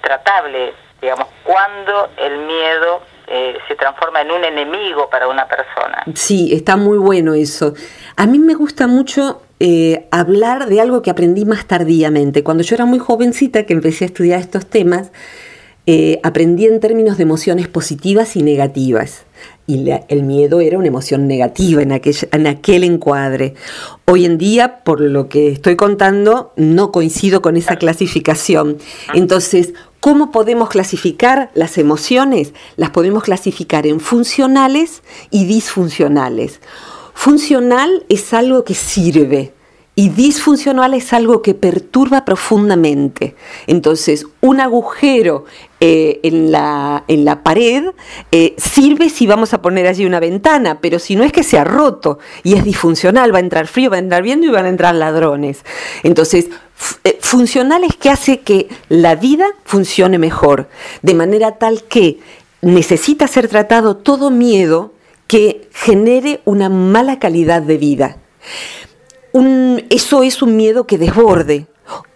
tratable, 0.00 0.72
digamos, 0.98 1.28
cuando 1.44 2.08
el 2.16 2.38
miedo 2.38 3.02
se 3.68 3.74
transforma 3.74 4.22
en 4.22 4.30
un 4.30 4.44
enemigo 4.44 5.10
para 5.10 5.28
una 5.28 5.46
persona. 5.46 6.04
Sí, 6.14 6.54
está 6.54 6.76
muy 6.76 6.96
bueno 6.96 7.34
eso. 7.34 7.74
A 8.16 8.24
mí 8.24 8.38
me 8.38 8.54
gusta 8.54 8.86
mucho 8.86 9.42
hablar 10.12 10.66
de 10.66 10.80
algo 10.80 11.02
que 11.02 11.10
aprendí 11.10 11.44
más 11.44 11.66
tardíamente. 11.66 12.44
Cuando 12.44 12.62
yo 12.62 12.76
era 12.76 12.84
muy 12.84 13.00
jovencita, 13.00 13.64
que 13.64 13.72
empecé 13.72 14.04
a 14.04 14.06
estudiar 14.06 14.38
estos 14.38 14.70
temas, 14.70 15.10
aprendí 16.22 16.66
en 16.66 16.78
términos 16.78 17.16
de 17.16 17.24
emociones 17.24 17.66
positivas 17.66 18.36
y 18.36 18.42
negativas 18.44 19.25
y 19.66 19.90
el 20.08 20.22
miedo 20.22 20.60
era 20.60 20.78
una 20.78 20.86
emoción 20.86 21.26
negativa 21.26 21.82
en 21.82 21.92
aquel, 21.92 22.16
en 22.32 22.46
aquel 22.46 22.84
encuadre. 22.84 23.54
Hoy 24.04 24.24
en 24.24 24.38
día, 24.38 24.84
por 24.84 25.00
lo 25.00 25.28
que 25.28 25.48
estoy 25.48 25.76
contando, 25.76 26.52
no 26.56 26.92
coincido 26.92 27.42
con 27.42 27.56
esa 27.56 27.76
clasificación. 27.76 28.78
Entonces, 29.14 29.74
¿cómo 30.00 30.30
podemos 30.30 30.68
clasificar 30.68 31.50
las 31.54 31.78
emociones? 31.78 32.54
Las 32.76 32.90
podemos 32.90 33.24
clasificar 33.24 33.86
en 33.86 33.98
funcionales 33.98 35.02
y 35.30 35.46
disfuncionales. 35.46 36.60
Funcional 37.14 38.04
es 38.08 38.32
algo 38.34 38.62
que 38.62 38.74
sirve, 38.74 39.52
y 39.98 40.10
disfuncional 40.10 40.92
es 40.92 41.14
algo 41.14 41.40
que 41.40 41.54
perturba 41.54 42.26
profundamente. 42.26 43.34
Entonces, 43.66 44.26
un 44.42 44.60
agujero 44.60 45.46
eh, 45.80 46.20
en, 46.22 46.52
la, 46.52 47.04
en, 47.08 47.24
la, 47.24 47.42
pared 47.42 47.86
eh, 48.30 48.54
sirve 48.58 49.08
si 49.08 49.26
vamos 49.26 49.54
a 49.54 49.62
poner 49.62 49.86
allí 49.86 50.04
una 50.04 50.20
ventana, 50.20 50.82
pero 50.82 50.98
si 50.98 51.16
no 51.16 51.24
es 51.24 51.32
que 51.32 51.42
se 51.42 51.58
ha 51.58 51.64
roto 51.64 52.18
y 52.42 52.56
es 52.56 52.62
disfuncional, 52.62 53.32
va 53.32 53.38
a 53.38 53.40
entrar 53.40 53.68
frío, 53.68 53.88
va 53.88 53.96
a 53.96 54.00
entrar 54.00 54.22
viento 54.22 54.46
y 54.46 54.50
van 54.50 54.66
a 54.66 54.68
entrar 54.68 54.94
ladrones. 54.94 55.64
Entonces, 56.02 56.50
eh, 57.02 57.16
funcional 57.22 57.82
es 57.82 57.96
que 57.96 58.10
hace 58.10 58.40
que 58.40 58.68
la 58.90 59.14
vida 59.14 59.46
funcione 59.64 60.18
mejor, 60.18 60.68
de 61.00 61.14
manera 61.14 61.52
tal 61.52 61.84
que 61.84 62.18
necesita 62.60 63.26
ser 63.28 63.48
tratado 63.48 63.96
todo 63.96 64.30
miedo 64.30 64.92
que 65.26 65.70
genere 65.72 66.42
una 66.44 66.68
mala 66.68 67.18
calidad 67.18 67.62
de 67.62 67.78
vida 67.78 68.18
eso 69.90 70.22
es 70.22 70.42
un 70.42 70.56
miedo 70.56 70.86
que 70.86 70.98
desborde. 70.98 71.66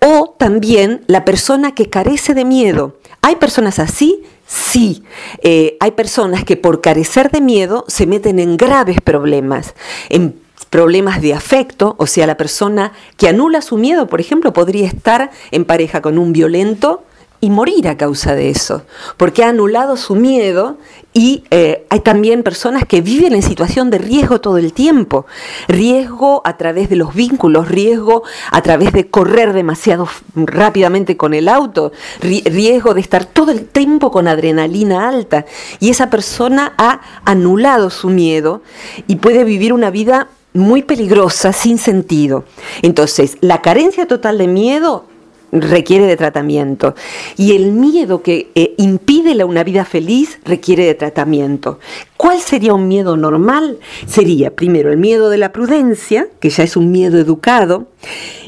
O 0.00 0.34
también 0.38 1.04
la 1.06 1.24
persona 1.24 1.74
que 1.74 1.88
carece 1.88 2.34
de 2.34 2.44
miedo. 2.44 2.96
¿Hay 3.22 3.36
personas 3.36 3.78
así? 3.78 4.22
Sí, 4.46 5.04
eh, 5.42 5.76
hay 5.78 5.92
personas 5.92 6.44
que 6.44 6.56
por 6.56 6.80
carecer 6.80 7.30
de 7.30 7.40
miedo 7.40 7.84
se 7.86 8.06
meten 8.06 8.40
en 8.40 8.56
graves 8.56 9.00
problemas, 9.00 9.74
en 10.08 10.40
problemas 10.70 11.20
de 11.20 11.34
afecto, 11.34 11.94
o 11.98 12.06
sea, 12.06 12.26
la 12.26 12.36
persona 12.36 12.92
que 13.16 13.28
anula 13.28 13.62
su 13.62 13.76
miedo, 13.76 14.06
por 14.06 14.20
ejemplo, 14.20 14.52
podría 14.52 14.86
estar 14.86 15.30
en 15.50 15.64
pareja 15.64 16.02
con 16.02 16.18
un 16.18 16.32
violento 16.32 17.04
y 17.40 17.50
morir 17.50 17.88
a 17.88 17.96
causa 17.96 18.34
de 18.34 18.50
eso, 18.50 18.82
porque 19.16 19.42
ha 19.42 19.48
anulado 19.48 19.96
su 19.96 20.14
miedo 20.14 20.78
y 21.12 21.44
eh, 21.50 21.86
hay 21.90 22.00
también 22.00 22.42
personas 22.42 22.84
que 22.84 23.00
viven 23.00 23.34
en 23.34 23.42
situación 23.42 23.90
de 23.90 23.98
riesgo 23.98 24.40
todo 24.40 24.58
el 24.58 24.72
tiempo, 24.72 25.26
riesgo 25.66 26.40
a 26.44 26.56
través 26.56 26.88
de 26.88 26.96
los 26.96 27.14
vínculos, 27.14 27.68
riesgo 27.68 28.22
a 28.52 28.62
través 28.62 28.92
de 28.92 29.08
correr 29.08 29.52
demasiado 29.52 30.08
rápidamente 30.36 31.16
con 31.16 31.34
el 31.34 31.48
auto, 31.48 31.90
riesgo 32.20 32.94
de 32.94 33.00
estar 33.00 33.24
todo 33.24 33.50
el 33.50 33.66
tiempo 33.66 34.12
con 34.12 34.28
adrenalina 34.28 35.08
alta 35.08 35.46
y 35.80 35.90
esa 35.90 36.10
persona 36.10 36.74
ha 36.78 37.00
anulado 37.24 37.90
su 37.90 38.08
miedo 38.08 38.62
y 39.08 39.16
puede 39.16 39.42
vivir 39.42 39.72
una 39.72 39.90
vida 39.90 40.28
muy 40.52 40.82
peligrosa, 40.82 41.52
sin 41.52 41.78
sentido. 41.78 42.44
Entonces, 42.82 43.36
la 43.40 43.62
carencia 43.62 44.06
total 44.06 44.38
de 44.38 44.48
miedo 44.48 45.06
requiere 45.52 46.06
de 46.06 46.16
tratamiento. 46.16 46.94
Y 47.36 47.56
el 47.56 47.72
miedo 47.72 48.22
que 48.22 48.50
eh, 48.54 48.74
impide 48.78 49.30
una 49.44 49.64
vida 49.64 49.84
feliz 49.84 50.38
requiere 50.44 50.84
de 50.84 50.94
tratamiento. 50.94 51.78
¿Cuál 52.16 52.40
sería 52.40 52.74
un 52.74 52.88
miedo 52.88 53.16
normal? 53.16 53.78
Sería 54.06 54.54
primero 54.54 54.90
el 54.90 54.98
miedo 54.98 55.30
de 55.30 55.38
la 55.38 55.52
prudencia, 55.52 56.28
que 56.40 56.50
ya 56.50 56.64
es 56.64 56.76
un 56.76 56.90
miedo 56.90 57.18
educado, 57.18 57.88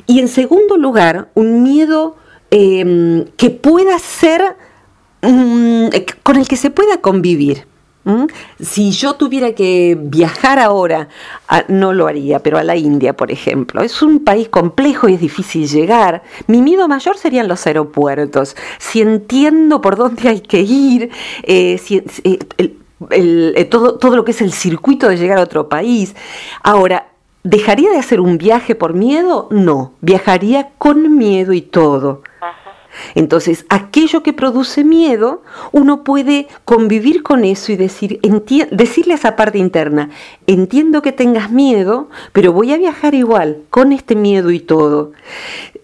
y 0.07 0.21
en 0.21 0.29
segundo 0.29 0.77
lugar, 0.77 1.31
un 1.35 1.62
miedo 1.62 2.17
em, 2.51 3.25
que 3.37 3.51
pueda 3.51 3.99
ser, 3.99 4.43
mm, 5.23 5.87
con 6.23 6.37
el 6.37 6.47
que 6.47 6.57
se 6.57 6.71
pueda 6.71 7.01
convivir. 7.01 7.71
¿Mm? 8.05 8.25
Si 8.61 8.91
yo 8.91 9.15
tuviera 9.15 9.53
que 9.55 9.97
viajar 10.01 10.59
ahora, 10.59 11.09
no 11.69 11.93
lo 11.93 12.09
haría, 12.09 12.41
pero 12.41 12.59
a 12.59 12.65
la 12.65 12.77
India, 12.77 13.15
por 13.17 13.31
ejemplo, 13.31 13.83
es 13.83 14.03
un 14.03 14.25
país 14.25 14.49
complejo 14.49 15.09
y 15.09 15.15
es 15.15 15.21
difícil 15.21 15.69
llegar. 15.69 16.23
Mi 16.49 16.62
miedo 16.62 16.88
mayor 16.88 17.17
serían 17.17 17.47
los 17.49 17.67
aeropuertos. 17.67 18.57
Si 18.79 19.01
entiendo 19.01 19.81
por 19.81 19.97
dónde 19.97 20.29
hay 20.29 20.41
que 20.41 20.61
ir, 20.61 21.11
eh, 21.45 21.81
eh, 22.25 22.38
eh, 23.11 23.65
todo, 23.67 23.99
todo 23.99 24.17
lo 24.17 24.25
que 24.25 24.33
es 24.33 24.43
el 24.43 24.53
circuito 24.53 25.09
de 25.09 25.17
llegar 25.17 25.38
a 25.38 25.43
otro 25.43 25.69
país. 25.69 26.15
Ahora, 26.62 27.09
¿dejaría 27.45 27.91
de 27.91 27.99
hacer 27.99 28.21
un 28.21 28.38
viaje 28.38 28.75
por 28.75 28.95
miedo? 28.95 29.49
No, 29.51 29.93
viajaría 30.01 30.71
con 30.79 31.17
miedo 31.17 31.53
y 31.53 31.62
todo. 31.62 32.23
Entonces, 33.14 33.64
aquello 33.68 34.22
que 34.22 34.33
produce 34.33 34.85
miedo, 34.85 35.42
uno 35.72 36.05
puede 36.05 36.48
convivir 36.64 37.22
con 37.22 37.44
eso 37.44 37.72
y 37.72 37.76
decir, 37.76 38.20
decirle 38.70 39.14
a 39.14 39.16
esa 39.16 39.37
parte 39.37 39.59
interna, 39.59 40.11
entiendo 40.46 41.02
que 41.02 41.12
tengas 41.12 41.50
miedo, 41.50 42.09
pero 42.33 42.52
voy 42.52 42.72
a 42.72 42.78
viajar 42.78 43.14
igual, 43.14 43.59
con 43.70 43.92
este 43.92 44.14
miedo 44.14 44.50
y 44.50 44.61
todo. 44.61 45.12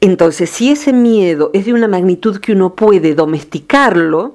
Entonces, 0.00 0.50
si 0.50 0.70
ese 0.70 0.92
miedo 0.92 1.50
es 1.52 1.66
de 1.66 1.72
una 1.72 1.88
magnitud 1.88 2.38
que 2.38 2.52
uno 2.52 2.74
puede 2.74 3.14
domesticarlo, 3.14 4.34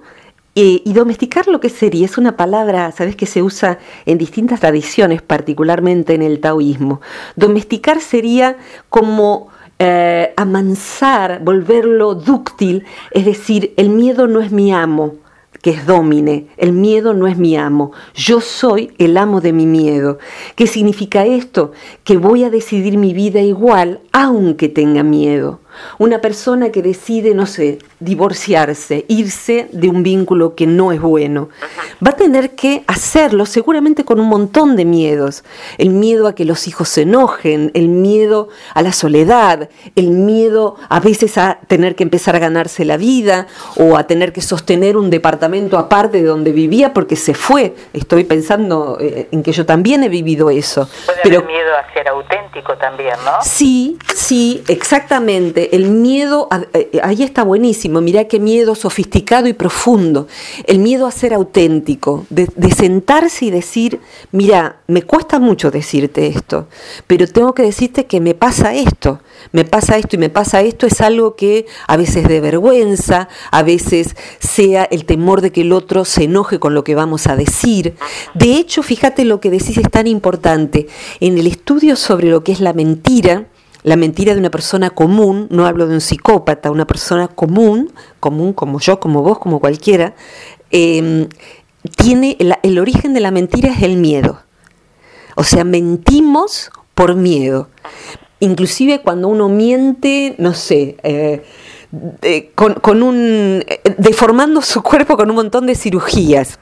eh, 0.55 0.83
y 0.85 0.93
domesticar 0.93 1.47
que 1.59 1.69
sería, 1.69 2.05
es 2.05 2.19
una 2.19 2.37
palabra, 2.37 2.91
sabes, 2.91 3.15
que 3.15 3.25
se 3.25 3.41
usa 3.41 3.79
en 4.05 4.19
distintas 4.19 4.59
tradiciones, 4.59 5.23
particularmente 5.23 6.13
en 6.13 6.21
el 6.21 6.39
taoísmo. 6.39 7.01
Domesticar 7.35 7.99
sería 8.01 8.57
como 8.89 9.47
eh, 9.79 10.33
amansar, 10.37 11.41
volverlo 11.43 12.15
dúctil, 12.15 12.85
es 13.11 13.25
decir, 13.25 13.73
el 13.77 13.89
miedo 13.89 14.27
no 14.27 14.39
es 14.41 14.51
mi 14.51 14.73
amo, 14.73 15.15
que 15.61 15.71
es 15.71 15.85
domine, 15.85 16.47
el 16.57 16.73
miedo 16.73 17.13
no 17.13 17.27
es 17.27 17.37
mi 17.37 17.55
amo, 17.55 17.91
yo 18.13 18.41
soy 18.41 18.93
el 18.97 19.17
amo 19.17 19.41
de 19.41 19.53
mi 19.53 19.65
miedo. 19.65 20.19
¿Qué 20.55 20.67
significa 20.67 21.25
esto? 21.25 21.71
Que 22.03 22.17
voy 22.17 22.43
a 22.43 22.49
decidir 22.49 22.97
mi 22.97 23.13
vida 23.13 23.41
igual 23.41 24.01
aunque 24.11 24.69
tenga 24.69 25.03
miedo. 25.03 25.62
Una 25.97 26.19
persona 26.19 26.69
que 26.69 26.81
decide, 26.81 27.33
no 27.33 27.45
sé, 27.45 27.79
divorciarse, 27.99 29.05
irse 29.07 29.69
de 29.71 29.89
un 29.89 30.03
vínculo 30.03 30.55
que 30.55 30.67
no 30.67 30.91
es 30.91 31.01
bueno, 31.01 31.49
va 32.05 32.11
a 32.11 32.15
tener 32.15 32.55
que 32.55 32.83
hacerlo 32.87 33.45
seguramente 33.45 34.03
con 34.03 34.19
un 34.19 34.27
montón 34.27 34.75
de 34.75 34.85
miedos. 34.85 35.43
El 35.77 35.89
miedo 35.89 36.27
a 36.27 36.35
que 36.35 36.45
los 36.45 36.67
hijos 36.67 36.89
se 36.89 37.03
enojen, 37.03 37.71
el 37.73 37.87
miedo 37.87 38.49
a 38.73 38.81
la 38.81 38.91
soledad, 38.91 39.69
el 39.95 40.09
miedo 40.09 40.75
a 40.89 40.99
veces 40.99 41.37
a 41.37 41.59
tener 41.67 41.95
que 41.95 42.03
empezar 42.03 42.35
a 42.35 42.39
ganarse 42.39 42.85
la 42.85 42.97
vida 42.97 43.47
o 43.77 43.97
a 43.97 44.07
tener 44.07 44.33
que 44.33 44.41
sostener 44.41 44.97
un 44.97 45.09
departamento 45.09 45.77
aparte 45.77 46.21
de 46.21 46.27
donde 46.27 46.51
vivía 46.51 46.93
porque 46.93 47.15
se 47.15 47.33
fue. 47.33 47.75
Estoy 47.93 48.23
pensando 48.23 48.97
eh, 48.99 49.27
en 49.31 49.43
que 49.43 49.51
yo 49.51 49.65
también 49.65 50.03
he 50.03 50.09
vivido 50.09 50.49
eso. 50.49 50.87
Puede 51.05 51.19
Pero, 51.23 51.43
miedo 51.43 51.75
a 51.75 51.93
ser 51.93 52.07
auténtico 52.07 52.75
también, 52.77 53.15
¿no? 53.25 53.41
Sí, 53.41 53.97
sí, 54.13 54.63
exactamente. 54.67 55.62
El 55.71 55.89
miedo, 55.89 56.47
eh, 56.73 56.99
ahí 57.03 57.23
está 57.23 57.43
buenísimo 57.43 58.01
mirá 58.01 58.25
qué 58.25 58.39
miedo 58.39 58.75
sofisticado 58.75 59.47
y 59.47 59.53
profundo, 59.53 60.27
el 60.65 60.79
miedo 60.79 61.07
a 61.07 61.11
ser 61.11 61.33
auténtico, 61.33 62.25
de, 62.29 62.47
sentarse 62.71 63.45
y 63.45 63.51
decir, 63.51 63.99
mira, 64.31 64.77
me 64.87 65.03
cuesta 65.03 65.39
mucho 65.39 65.71
decirte 65.71 66.27
esto, 66.27 66.67
pero 67.07 67.27
tengo 67.27 67.53
que 67.53 67.63
decirte 67.63 68.05
que 68.05 68.19
me 68.19 68.33
pasa 68.33 68.73
esto, 68.73 69.21
me 69.51 69.63
pasa 69.65 69.97
esto 69.97 70.15
y 70.15 70.19
me 70.19 70.29
pasa 70.29 70.61
esto, 70.61 70.85
es 70.85 71.01
algo 71.01 71.35
que 71.35 71.65
a 71.87 71.97
veces 71.97 72.27
de 72.27 72.41
vergüenza, 72.41 73.29
a 73.51 73.63
veces 73.63 74.15
sea 74.39 74.83
el 74.83 75.05
temor 75.05 75.41
de 75.41 75.51
que 75.51 75.61
el 75.61 75.71
otro 75.71 76.05
se 76.05 76.23
enoje 76.23 76.59
con 76.59 76.73
lo 76.73 76.83
que 76.83 76.95
vamos 76.95 77.27
a 77.27 77.35
decir. 77.35 77.95
De 78.33 78.55
hecho, 78.55 78.83
fíjate 78.83 79.25
lo 79.25 79.39
que 79.39 79.49
decís 79.49 79.77
es 79.77 79.89
tan 79.89 80.07
importante. 80.07 80.87
En 81.19 81.37
el 81.37 81.47
estudio 81.47 81.95
sobre 81.95 82.29
lo 82.29 82.43
que 82.43 82.51
es 82.51 82.59
la 82.59 82.73
mentira, 82.73 83.47
la 83.83 83.97
mentira 83.97 84.33
de 84.33 84.39
una 84.39 84.49
persona 84.49 84.89
común, 84.89 85.47
no 85.51 85.65
hablo 85.65 85.87
de 85.87 85.95
un 85.95 86.01
psicópata, 86.01 86.71
una 86.71 86.87
persona 86.87 87.27
común, 87.27 87.91
común 88.19 88.53
como 88.53 88.79
yo, 88.79 88.99
como 88.99 89.21
vos, 89.21 89.39
como 89.39 89.59
cualquiera, 89.59 90.15
em, 90.71 91.27
tiene 91.97 92.37
el, 92.39 92.79
origen 92.79 93.13
de 93.13 93.19
la 93.19 93.31
mentira 93.31 93.69
es 93.69 93.83
el 93.83 93.97
miedo. 93.97 94.39
O 95.35 95.43
sea, 95.43 95.63
mentimos 95.63 96.71
por 96.95 97.15
miedo. 97.15 97.69
Inclusive 98.39 99.01
cuando 99.01 99.27
uno 99.27 99.49
miente, 99.49 100.35
no 100.37 100.53
sé, 100.53 100.97
eh, 101.03 101.43
con, 102.55 103.03
un 103.03 103.63
eh, 103.67 103.81
deformando 103.97 104.61
su 104.61 104.81
cuerpo 104.81 105.17
con 105.17 105.29
un 105.29 105.35
montón 105.35 105.65
de 105.65 105.75
cirugías. 105.75 106.59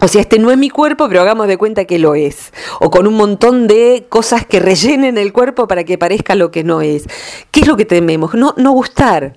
O 0.00 0.08
sea, 0.08 0.22
este 0.22 0.38
no 0.38 0.50
es 0.50 0.58
mi 0.58 0.70
cuerpo, 0.70 1.08
pero 1.08 1.20
hagamos 1.20 1.46
de 1.46 1.58
cuenta 1.58 1.84
que 1.84 1.98
lo 1.98 2.14
es. 2.14 2.52
O 2.80 2.90
con 2.90 3.06
un 3.06 3.14
montón 3.14 3.66
de 3.66 4.06
cosas 4.08 4.46
que 4.46 4.58
rellenen 4.60 5.18
el 5.18 5.32
cuerpo 5.32 5.68
para 5.68 5.84
que 5.84 5.98
parezca 5.98 6.34
lo 6.34 6.50
que 6.50 6.64
no 6.64 6.80
es. 6.80 7.04
¿Qué 7.50 7.60
es 7.60 7.66
lo 7.66 7.76
que 7.76 7.84
tememos? 7.84 8.34
No, 8.34 8.54
no 8.56 8.72
gustar. 8.72 9.36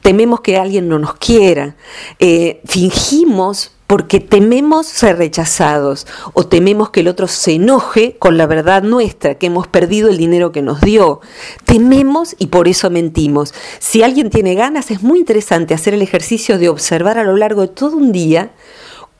Tememos 0.00 0.40
que 0.40 0.56
alguien 0.56 0.88
no 0.88 0.98
nos 0.98 1.14
quiera. 1.14 1.76
Eh, 2.18 2.60
fingimos 2.64 3.72
porque 3.92 4.20
tememos 4.20 4.86
ser 4.86 5.18
rechazados 5.18 6.06
o 6.32 6.46
tememos 6.46 6.88
que 6.88 7.00
el 7.00 7.08
otro 7.08 7.28
se 7.28 7.52
enoje 7.52 8.16
con 8.18 8.38
la 8.38 8.46
verdad 8.46 8.82
nuestra, 8.82 9.34
que 9.34 9.46
hemos 9.46 9.66
perdido 9.66 10.08
el 10.08 10.16
dinero 10.16 10.50
que 10.50 10.62
nos 10.62 10.80
dio. 10.80 11.20
Tememos 11.66 12.34
y 12.38 12.46
por 12.46 12.68
eso 12.68 12.88
mentimos. 12.88 13.52
Si 13.80 14.02
alguien 14.02 14.30
tiene 14.30 14.54
ganas, 14.54 14.90
es 14.90 15.02
muy 15.02 15.18
interesante 15.18 15.74
hacer 15.74 15.92
el 15.92 16.02
ejercicio 16.02 16.58
de 16.58 16.70
observar 16.70 17.18
a 17.18 17.24
lo 17.24 17.36
largo 17.36 17.62
de 17.62 17.68
todo 17.68 17.96
un 17.96 18.12
día 18.12 18.52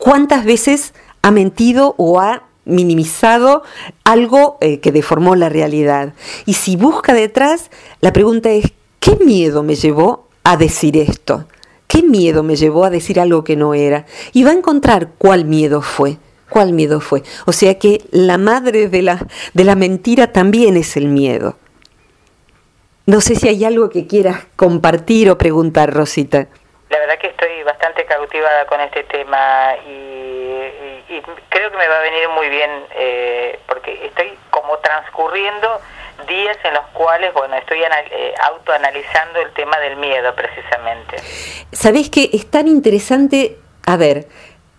¿Cuántas 0.02 0.44
veces 0.44 0.94
ha 1.22 1.30
mentido 1.30 1.94
o 1.96 2.18
ha 2.18 2.42
minimizado 2.64 3.62
algo 4.02 4.58
eh, 4.60 4.80
que 4.80 4.90
deformó 4.90 5.36
la 5.36 5.48
realidad? 5.48 6.14
Y 6.44 6.54
si 6.54 6.74
busca 6.74 7.14
detrás, 7.14 7.70
la 8.00 8.12
pregunta 8.12 8.50
es, 8.50 8.72
¿qué 8.98 9.14
miedo 9.24 9.62
me 9.62 9.76
llevó 9.76 10.26
a 10.42 10.56
decir 10.56 10.96
esto? 10.96 11.46
¿Qué 11.86 12.02
miedo 12.02 12.42
me 12.42 12.56
llevó 12.56 12.84
a 12.84 12.90
decir 12.90 13.20
algo 13.20 13.44
que 13.44 13.54
no 13.54 13.74
era? 13.74 14.04
Y 14.32 14.42
va 14.42 14.50
a 14.50 14.54
encontrar 14.54 15.10
cuál 15.18 15.44
miedo 15.44 15.82
fue. 15.82 16.18
¿Cuál 16.50 16.72
miedo 16.72 16.98
fue? 16.98 17.22
O 17.46 17.52
sea 17.52 17.78
que 17.78 18.02
la 18.10 18.38
madre 18.38 18.88
de 18.88 19.02
la, 19.02 19.24
de 19.54 19.62
la 19.62 19.76
mentira 19.76 20.32
también 20.32 20.76
es 20.76 20.96
el 20.96 21.06
miedo. 21.06 21.58
No 23.06 23.20
sé 23.20 23.36
si 23.36 23.46
hay 23.46 23.64
algo 23.64 23.88
que 23.88 24.08
quieras 24.08 24.46
compartir 24.56 25.30
o 25.30 25.38
preguntar, 25.38 25.94
Rosita. 25.94 26.48
La 26.92 26.98
verdad 26.98 27.18
que 27.18 27.28
estoy 27.28 27.62
bastante 27.62 28.04
cautivada 28.04 28.66
con 28.66 28.78
este 28.82 29.04
tema 29.04 29.74
y, 29.88 31.22
creo 31.48 31.70
que 31.70 31.76
me 31.78 31.88
va 31.88 31.96
a 31.96 32.02
venir 32.02 32.28
muy 32.34 32.50
bien 32.50 32.70
eh, 32.94 33.58
porque 33.66 34.06
estoy 34.06 34.36
como 34.50 34.76
transcurriendo 34.78 35.80
días 36.28 36.58
en 36.64 36.74
los 36.74 36.84
cuales, 36.92 37.32
bueno, 37.32 37.56
estoy 37.56 37.80
eh, 37.80 38.34
autoanalizando 38.42 39.40
el 39.40 39.52
tema 39.54 39.78
del 39.78 39.96
miedo 39.96 40.34
precisamente. 40.34 41.16
¿Sabés 41.72 42.10
que 42.10 42.28
es 42.30 42.50
tan 42.50 42.68
interesante? 42.68 43.56
A 43.86 43.96
ver, 43.96 44.26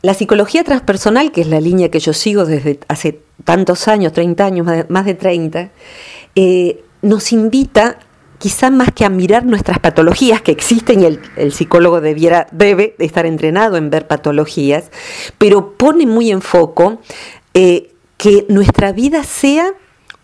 la 0.04 0.14
psicología 0.14 0.64
transpersonal, 0.64 1.32
que 1.32 1.42
es 1.42 1.48
la 1.48 1.60
línea 1.60 1.90
que 1.90 2.00
yo 2.00 2.14
sigo 2.14 2.46
desde 2.46 2.80
hace 2.90 3.22
tantos 3.44 3.88
años, 3.88 4.14
30 4.14 4.46
años, 4.46 4.68
más 4.88 5.06
de 5.06 5.16
30, 5.16 5.70
eh, 6.36 6.84
nos 7.02 7.32
invita 7.32 7.98
quizá 8.44 8.70
más 8.70 8.92
que 8.92 9.06
a 9.06 9.10
mirar 9.10 9.46
nuestras 9.46 9.80
patologías 9.80 10.42
que 10.42 10.52
existen 10.52 11.02
y 11.02 11.06
el, 11.38 11.54
psicólogo 11.54 12.02
debiera, 12.02 12.46
debe 12.52 12.94
estar 13.00 13.26
entrenado 13.26 13.78
en 13.78 13.90
ver 13.90 14.06
patologías, 14.06 14.92
pero 15.38 15.78
pone 15.78 16.06
muy 16.06 16.30
en 16.30 16.42
foco 16.42 17.00
eh, 17.54 17.94
que 18.18 18.46
nuestra 18.50 18.92
vida 18.92 19.24
sea 19.24 19.72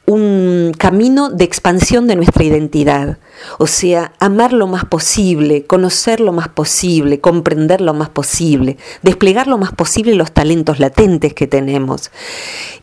un 0.05 0.73
camino 0.77 1.29
de 1.29 1.45
expansión 1.45 2.07
de 2.07 2.17
nuestra 2.17 2.43
identidad. 2.43 3.19
O 3.57 3.67
sea, 3.67 4.11
amar 4.19 4.51
lo 4.51 4.67
más 4.67 4.83
posible, 4.83 5.65
conocer 5.65 6.19
lo 6.19 6.33
más 6.33 6.49
posible, 6.49 7.21
comprender 7.21 7.79
lo 7.79 7.93
más 7.93 8.09
posible, 8.09 8.77
desplegar 9.01 9.47
lo 9.47 9.57
más 9.57 9.71
posible 9.71 10.15
los 10.15 10.33
talentos 10.33 10.79
latentes 10.79 11.33
que 11.33 11.47
tenemos. 11.47 12.11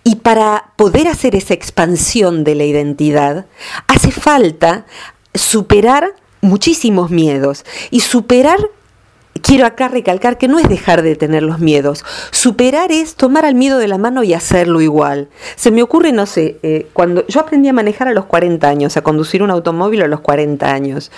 Y 0.02 0.16
para 0.16 0.72
poder 0.76 1.08
hacer 1.08 1.34
esa 1.34 1.52
expansión 1.52 2.42
de 2.42 2.54
la 2.54 2.64
identidad, 2.64 3.46
hace 3.88 4.12
falta 4.12 4.86
superar 5.36 6.14
muchísimos 6.40 7.10
miedos 7.10 7.64
y 7.90 8.00
superar 8.00 8.58
quiero 9.42 9.66
acá 9.66 9.88
recalcar 9.88 10.38
que 10.38 10.48
no 10.48 10.58
es 10.58 10.68
dejar 10.68 11.02
de 11.02 11.16
tener 11.16 11.42
los 11.42 11.58
miedos. 11.58 12.04
Superar 12.30 12.92
es 12.92 13.14
tomar 13.14 13.44
al 13.44 13.54
miedo 13.54 13.78
de 13.78 13.88
la 13.88 13.98
mano 13.98 14.22
y 14.22 14.34
hacerlo 14.34 14.80
igual. 14.80 15.28
Se 15.56 15.70
me 15.70 15.82
ocurre, 15.82 16.12
no 16.12 16.26
sé, 16.26 16.58
eh, 16.62 16.88
cuando 16.92 17.26
yo 17.26 17.40
aprendí 17.40 17.68
a 17.68 17.72
manejar 17.72 18.08
a 18.08 18.12
los 18.12 18.26
40 18.26 18.68
años, 18.68 18.96
a 18.96 19.02
conducir 19.02 19.42
un 19.42 19.50
automóvil 19.50 20.02
a 20.02 20.08
los 20.08 20.20
40 20.20 20.72
años. 20.72 21.10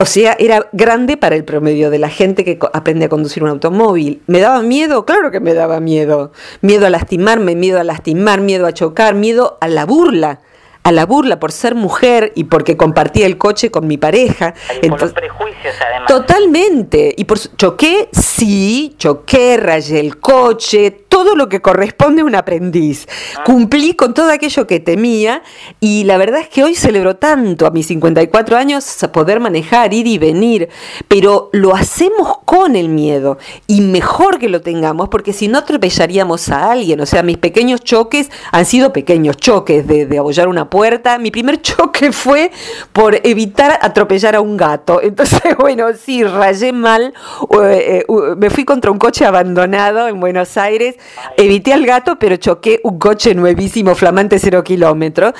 O 0.00 0.04
sea, 0.04 0.36
era 0.38 0.68
grande 0.72 1.16
para 1.16 1.34
el 1.34 1.44
promedio 1.44 1.90
de 1.90 1.98
la 1.98 2.08
gente 2.08 2.44
que 2.44 2.58
aprende 2.72 3.06
a 3.06 3.08
conducir 3.08 3.42
un 3.42 3.48
automóvil. 3.48 4.22
¿Me 4.26 4.38
daba 4.38 4.62
miedo? 4.62 5.04
Claro 5.04 5.32
que 5.32 5.40
me 5.40 5.54
daba 5.54 5.80
miedo. 5.80 6.30
Miedo 6.60 6.86
a 6.86 6.90
lastimarme, 6.90 7.56
miedo 7.56 7.80
a 7.80 7.84
lastimar, 7.84 8.40
miedo 8.40 8.66
a 8.66 8.72
chocar, 8.72 9.14
miedo 9.14 9.58
a 9.60 9.66
la 9.66 9.86
burla 9.86 10.40
a 10.82 10.92
la 10.92 11.06
burla 11.06 11.38
por 11.38 11.52
ser 11.52 11.74
mujer 11.74 12.32
y 12.34 12.44
porque 12.44 12.76
compartía 12.76 13.26
el 13.26 13.36
coche 13.36 13.70
con 13.70 13.86
mi 13.86 13.98
pareja. 13.98 14.54
Y 14.82 14.88
por 14.88 15.00
los 15.00 15.12
prejuicios, 15.12 15.74
además. 15.84 16.08
Totalmente. 16.08 17.14
Y 17.16 17.24
por 17.24 17.38
choqué, 17.56 18.08
sí, 18.12 18.94
choqué, 18.98 19.56
rayé 19.56 20.00
el 20.00 20.18
coche, 20.18 21.04
todo 21.18 21.34
lo 21.34 21.48
que 21.48 21.60
corresponde 21.60 22.22
a 22.22 22.24
un 22.24 22.34
aprendiz. 22.34 23.08
Ah. 23.36 23.44
Cumplí 23.44 23.94
con 23.94 24.14
todo 24.14 24.30
aquello 24.30 24.66
que 24.66 24.78
temía 24.78 25.42
y 25.80 26.04
la 26.04 26.16
verdad 26.16 26.40
es 26.40 26.48
que 26.48 26.62
hoy 26.62 26.74
celebro 26.74 27.16
tanto 27.16 27.66
a 27.66 27.70
mis 27.70 27.88
54 27.88 28.56
años 28.56 28.96
poder 29.12 29.40
manejar, 29.40 29.92
ir 29.92 30.06
y 30.06 30.18
venir, 30.18 30.68
pero 31.08 31.50
lo 31.52 31.74
hacemos 31.74 32.38
con 32.44 32.76
el 32.76 32.88
miedo 32.88 33.38
y 33.66 33.80
mejor 33.80 34.38
que 34.38 34.48
lo 34.48 34.60
tengamos 34.60 35.08
porque 35.08 35.32
si 35.32 35.48
no 35.48 35.58
atropellaríamos 35.58 36.50
a 36.50 36.70
alguien. 36.70 37.00
O 37.00 37.06
sea, 37.06 37.24
mis 37.24 37.38
pequeños 37.38 37.80
choques 37.80 38.30
han 38.52 38.64
sido 38.64 38.92
pequeños 38.92 39.36
choques 39.36 39.86
de, 39.86 40.06
de 40.06 40.18
abollar 40.18 40.46
una 40.46 40.70
puerta 40.70 41.08
mi 41.18 41.30
primer 41.30 41.60
choque 41.62 42.12
fue 42.12 42.50
por 42.92 43.14
evitar 43.26 43.78
atropellar 43.82 44.36
a 44.36 44.40
un 44.40 44.56
gato. 44.56 45.00
Entonces, 45.02 45.40
bueno, 45.58 45.86
sí, 45.94 46.24
rayé 46.24 46.72
mal. 46.72 47.14
Eh, 47.62 48.04
me 48.36 48.50
fui 48.50 48.64
contra 48.64 48.90
un 48.90 48.98
coche 48.98 49.24
abandonado 49.24 50.08
en 50.08 50.20
Buenos 50.20 50.56
Aires. 50.56 50.96
Evité 51.36 51.72
al 51.72 51.86
gato, 51.86 52.18
pero 52.18 52.36
choqué 52.36 52.80
un 52.84 52.98
coche 52.98 53.34
nuevísimo, 53.34 53.94
flamante 53.94 54.38
cero 54.38 54.64
kilómetros, 54.64 55.34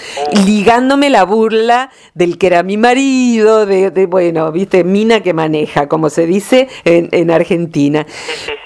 ligándome 0.45 1.11
la 1.11 1.25
burla 1.25 1.91
del 2.15 2.39
que 2.39 2.47
era 2.49 2.63
mi 2.63 2.77
marido, 2.77 3.67
de, 3.67 4.07
bueno, 4.07 4.51
viste, 4.53 4.85
mina 4.85 5.21
que 5.21 5.33
maneja, 5.33 5.89
como 5.89 6.11
se 6.11 6.27
dice 6.27 6.69
en, 6.85 7.09
en 7.13 7.31
Argentina. 7.31 8.07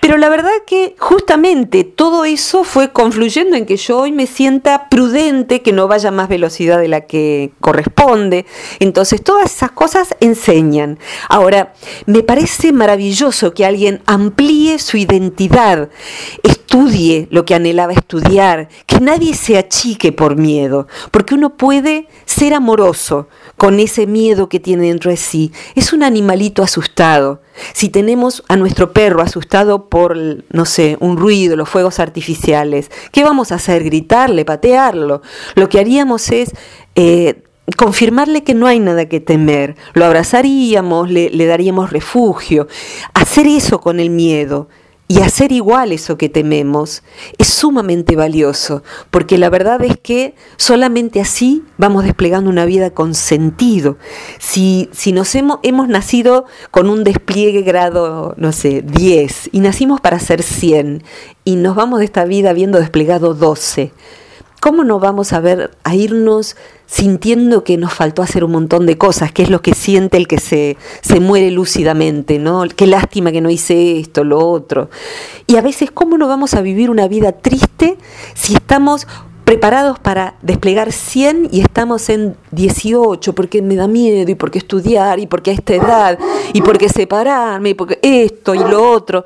Pero 0.00 0.16
la 0.16 0.28
verdad 0.28 0.50
que 0.66 0.96
justamente 0.98 1.84
todo 1.84 2.24
eso 2.24 2.64
fue 2.64 2.92
confluyendo 2.92 3.56
en 3.56 3.66
que 3.66 3.76
yo 3.76 3.98
hoy 3.98 4.12
me 4.12 4.26
sienta 4.26 4.88
prudente, 4.88 5.62
que 5.62 5.72
no 5.72 5.88
vaya 5.88 6.10
más 6.10 6.28
velocidad 6.28 6.78
de 6.78 6.88
la 6.88 7.02
que 7.02 7.52
corresponde. 7.60 8.44
Entonces, 8.80 9.22
todas 9.22 9.54
esas 9.54 9.70
cosas 9.70 10.14
enseñan. 10.20 10.98
Ahora, 11.28 11.72
me 12.06 12.22
parece 12.22 12.72
maravilloso 12.72 13.54
que 13.54 13.64
alguien 13.64 14.02
amplíe 14.06 14.78
su 14.78 14.96
identidad, 14.96 15.88
estudie 16.82 17.28
lo 17.30 17.44
que 17.44 17.54
anhelaba 17.54 17.92
estudiar, 17.92 18.68
que 18.86 19.00
nadie 19.00 19.34
se 19.34 19.56
achique 19.56 20.12
por 20.12 20.36
miedo, 20.36 20.88
porque 21.10 21.34
uno 21.34 21.56
puede 21.56 22.08
ser 22.24 22.54
amoroso 22.54 23.28
con 23.56 23.78
ese 23.78 24.06
miedo 24.06 24.48
que 24.48 24.58
tiene 24.58 24.88
dentro 24.88 25.10
de 25.10 25.16
sí. 25.16 25.52
Es 25.74 25.92
un 25.92 26.02
animalito 26.02 26.62
asustado. 26.62 27.40
Si 27.72 27.88
tenemos 27.88 28.42
a 28.48 28.56
nuestro 28.56 28.92
perro 28.92 29.22
asustado 29.22 29.88
por, 29.88 30.16
no 30.16 30.64
sé, 30.64 30.96
un 31.00 31.16
ruido, 31.16 31.56
los 31.56 31.68
fuegos 31.68 32.00
artificiales, 32.00 32.90
¿qué 33.12 33.22
vamos 33.22 33.52
a 33.52 33.56
hacer? 33.56 33.84
Gritarle, 33.84 34.44
patearlo. 34.44 35.22
Lo 35.54 35.68
que 35.68 35.78
haríamos 35.78 36.30
es... 36.30 36.52
Eh, 36.94 37.44
confirmarle 37.76 38.42
que 38.42 38.54
no 38.54 38.66
hay 38.66 38.80
nada 38.80 39.08
que 39.08 39.20
temer, 39.20 39.76
lo 39.94 40.04
abrazaríamos, 40.04 41.08
le, 41.08 41.30
le 41.30 41.46
daríamos 41.46 41.90
refugio, 41.90 42.66
hacer 43.14 43.46
eso 43.46 43.80
con 43.80 44.00
el 44.00 44.10
miedo 44.10 44.68
y 45.12 45.20
hacer 45.20 45.52
igual 45.52 45.92
eso 45.92 46.16
que 46.16 46.30
tememos 46.30 47.02
es 47.36 47.48
sumamente 47.48 48.16
valioso, 48.16 48.82
porque 49.10 49.36
la 49.36 49.50
verdad 49.50 49.82
es 49.82 49.98
que 49.98 50.34
solamente 50.56 51.20
así 51.20 51.64
vamos 51.76 52.04
desplegando 52.04 52.48
una 52.48 52.64
vida 52.64 52.92
con 52.92 53.14
sentido. 53.14 53.98
Si, 54.38 54.88
si 54.92 55.12
nos 55.12 55.34
hemos, 55.34 55.58
hemos 55.64 55.88
nacido 55.88 56.46
con 56.70 56.88
un 56.88 57.04
despliegue 57.04 57.60
grado, 57.60 58.32
no 58.38 58.52
sé, 58.52 58.80
10 58.80 59.50
y 59.52 59.60
nacimos 59.60 60.00
para 60.00 60.18
ser 60.18 60.42
100 60.42 61.04
y 61.44 61.56
nos 61.56 61.76
vamos 61.76 61.98
de 61.98 62.06
esta 62.06 62.24
vida 62.24 62.48
habiendo 62.48 62.78
desplegado 62.78 63.34
12, 63.34 63.92
¿cómo 64.62 64.84
no 64.84 65.00
vamos 65.00 65.32
a 65.32 65.40
ver, 65.40 65.72
a 65.82 65.96
irnos 65.96 66.54
sintiendo 66.86 67.64
que 67.64 67.76
nos 67.76 67.92
faltó 67.92 68.22
hacer 68.22 68.44
un 68.44 68.52
montón 68.52 68.86
de 68.86 68.96
cosas, 68.96 69.32
que 69.32 69.42
es 69.42 69.50
lo 69.50 69.60
que 69.60 69.74
siente 69.74 70.16
el 70.16 70.28
que 70.28 70.38
se, 70.38 70.76
se 71.00 71.18
muere 71.18 71.50
lúcidamente, 71.50 72.38
¿no? 72.38 72.62
Qué 72.76 72.86
lástima 72.86 73.32
que 73.32 73.40
no 73.40 73.50
hice 73.50 73.98
esto, 73.98 74.22
lo 74.22 74.38
otro. 74.38 74.88
Y 75.48 75.56
a 75.56 75.62
veces, 75.62 75.90
¿cómo 75.90 76.16
no 76.16 76.28
vamos 76.28 76.54
a 76.54 76.60
vivir 76.60 76.90
una 76.90 77.08
vida 77.08 77.32
triste 77.32 77.98
si 78.34 78.54
estamos 78.54 79.08
preparados 79.44 79.98
para 79.98 80.36
desplegar 80.42 80.92
100 80.92 81.48
y 81.50 81.60
estamos 81.60 82.08
en 82.08 82.36
18 82.52 83.34
porque 83.34 83.62
me 83.62 83.74
da 83.74 83.88
miedo 83.88 84.30
y 84.30 84.36
porque 84.36 84.60
estudiar 84.60 85.18
y 85.18 85.26
porque 85.26 85.50
a 85.50 85.54
esta 85.54 85.74
edad 85.74 86.18
y 86.52 86.62
porque 86.62 86.88
separarme 86.88 87.70
y 87.70 87.74
porque 87.74 87.98
esto 88.00 88.54
y 88.54 88.60
lo 88.60 88.92
otro. 88.92 89.24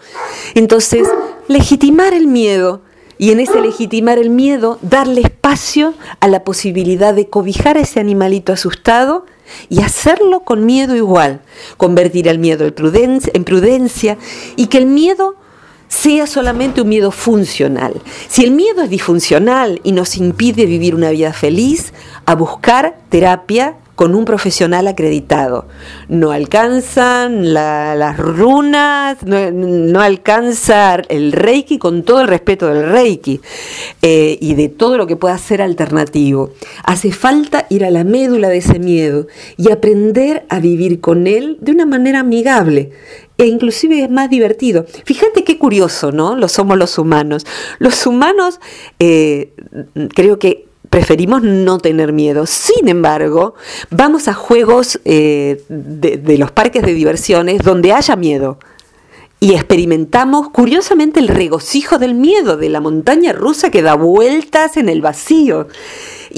Entonces, 0.54 1.06
legitimar 1.46 2.14
el 2.14 2.26
miedo 2.26 2.80
y 3.18 3.30
en 3.30 3.40
ese 3.40 3.60
legitimar 3.60 4.18
el 4.18 4.30
miedo, 4.30 4.78
darle 4.82 5.22
espacio 5.22 5.94
a 6.20 6.28
la 6.28 6.44
posibilidad 6.44 7.14
de 7.14 7.28
cobijar 7.28 7.76
a 7.76 7.80
ese 7.80 8.00
animalito 8.00 8.52
asustado 8.52 9.26
y 9.68 9.80
hacerlo 9.82 10.40
con 10.40 10.66
miedo 10.66 10.96
igual, 10.96 11.40
convertir 11.76 12.28
el 12.28 12.38
miedo 12.38 12.66
en 12.66 12.74
prudencia, 12.74 13.32
en 13.34 13.44
prudencia 13.44 14.18
y 14.56 14.66
que 14.66 14.78
el 14.78 14.86
miedo 14.86 15.36
sea 15.88 16.26
solamente 16.26 16.80
un 16.82 16.88
miedo 16.88 17.10
funcional. 17.10 17.94
Si 18.28 18.44
el 18.44 18.50
miedo 18.50 18.82
es 18.82 18.90
disfuncional 18.90 19.80
y 19.84 19.92
nos 19.92 20.16
impide 20.16 20.66
vivir 20.66 20.94
una 20.94 21.10
vida 21.10 21.32
feliz, 21.32 21.92
a 22.26 22.34
buscar 22.34 22.98
terapia 23.08 23.76
con 23.96 24.14
un 24.14 24.24
profesional 24.24 24.86
acreditado. 24.86 25.66
No 26.08 26.30
alcanzan 26.30 27.52
las 27.54 28.16
runas, 28.18 29.18
no, 29.24 30.00
alcanza 30.00 30.94
el 31.08 31.32
reiki 31.32 31.78
con 31.78 32.04
todo 32.04 32.20
el 32.20 32.28
respeto 32.28 32.68
del 32.68 32.88
reiki 32.90 33.40
eh, 34.02 34.38
y 34.40 34.54
de 34.54 34.68
todo 34.68 34.98
lo 34.98 35.06
que 35.06 35.16
pueda 35.16 35.36
ser 35.38 35.62
alternativo. 35.62 36.52
Hace 36.84 37.10
falta 37.10 37.66
ir 37.70 37.84
a 37.84 37.90
la 37.90 38.04
médula 38.04 38.48
de 38.48 38.58
ese 38.58 38.78
miedo 38.78 39.26
y 39.56 39.72
aprender 39.72 40.46
a 40.50 40.60
vivir 40.60 41.00
con 41.00 41.26
él 41.26 41.56
de 41.60 41.72
una 41.72 41.86
manera 41.86 42.20
amigable 42.20 42.92
e 43.38 43.46
inclusive 43.46 44.02
es 44.02 44.10
más 44.10 44.30
divertido. 44.30 44.84
Fíjate 45.04 45.44
qué 45.44 45.58
curioso, 45.58 46.12
¿no? 46.12 46.36
Lo 46.36 46.48
somos 46.48 46.78
los 46.78 46.98
humanos. 46.98 47.46
Los 47.78 48.06
humanos 48.06 48.60
eh, 48.98 49.52
creo 50.14 50.38
que 50.38 50.66
preferimos 50.96 51.42
no 51.42 51.78
tener 51.78 52.14
miedo. 52.14 52.46
Sin 52.46 52.88
embargo, 52.88 53.54
vamos 53.90 54.28
a 54.28 54.32
juegos 54.32 54.98
eh, 55.04 55.62
de, 55.68 56.38
los 56.38 56.52
parques 56.52 56.82
de 56.82 56.94
diversiones 56.94 57.62
donde 57.62 57.92
haya 57.92 58.16
miedo 58.16 58.58
y 59.38 59.52
experimentamos 59.52 60.48
curiosamente 60.48 61.20
el 61.20 61.28
regocijo 61.28 61.98
del 61.98 62.14
miedo, 62.14 62.56
de 62.56 62.70
la 62.70 62.80
montaña 62.80 63.34
rusa 63.34 63.70
que 63.70 63.82
da 63.82 63.92
vueltas 63.92 64.78
en 64.78 64.88
el 64.88 65.02
vacío. 65.02 65.68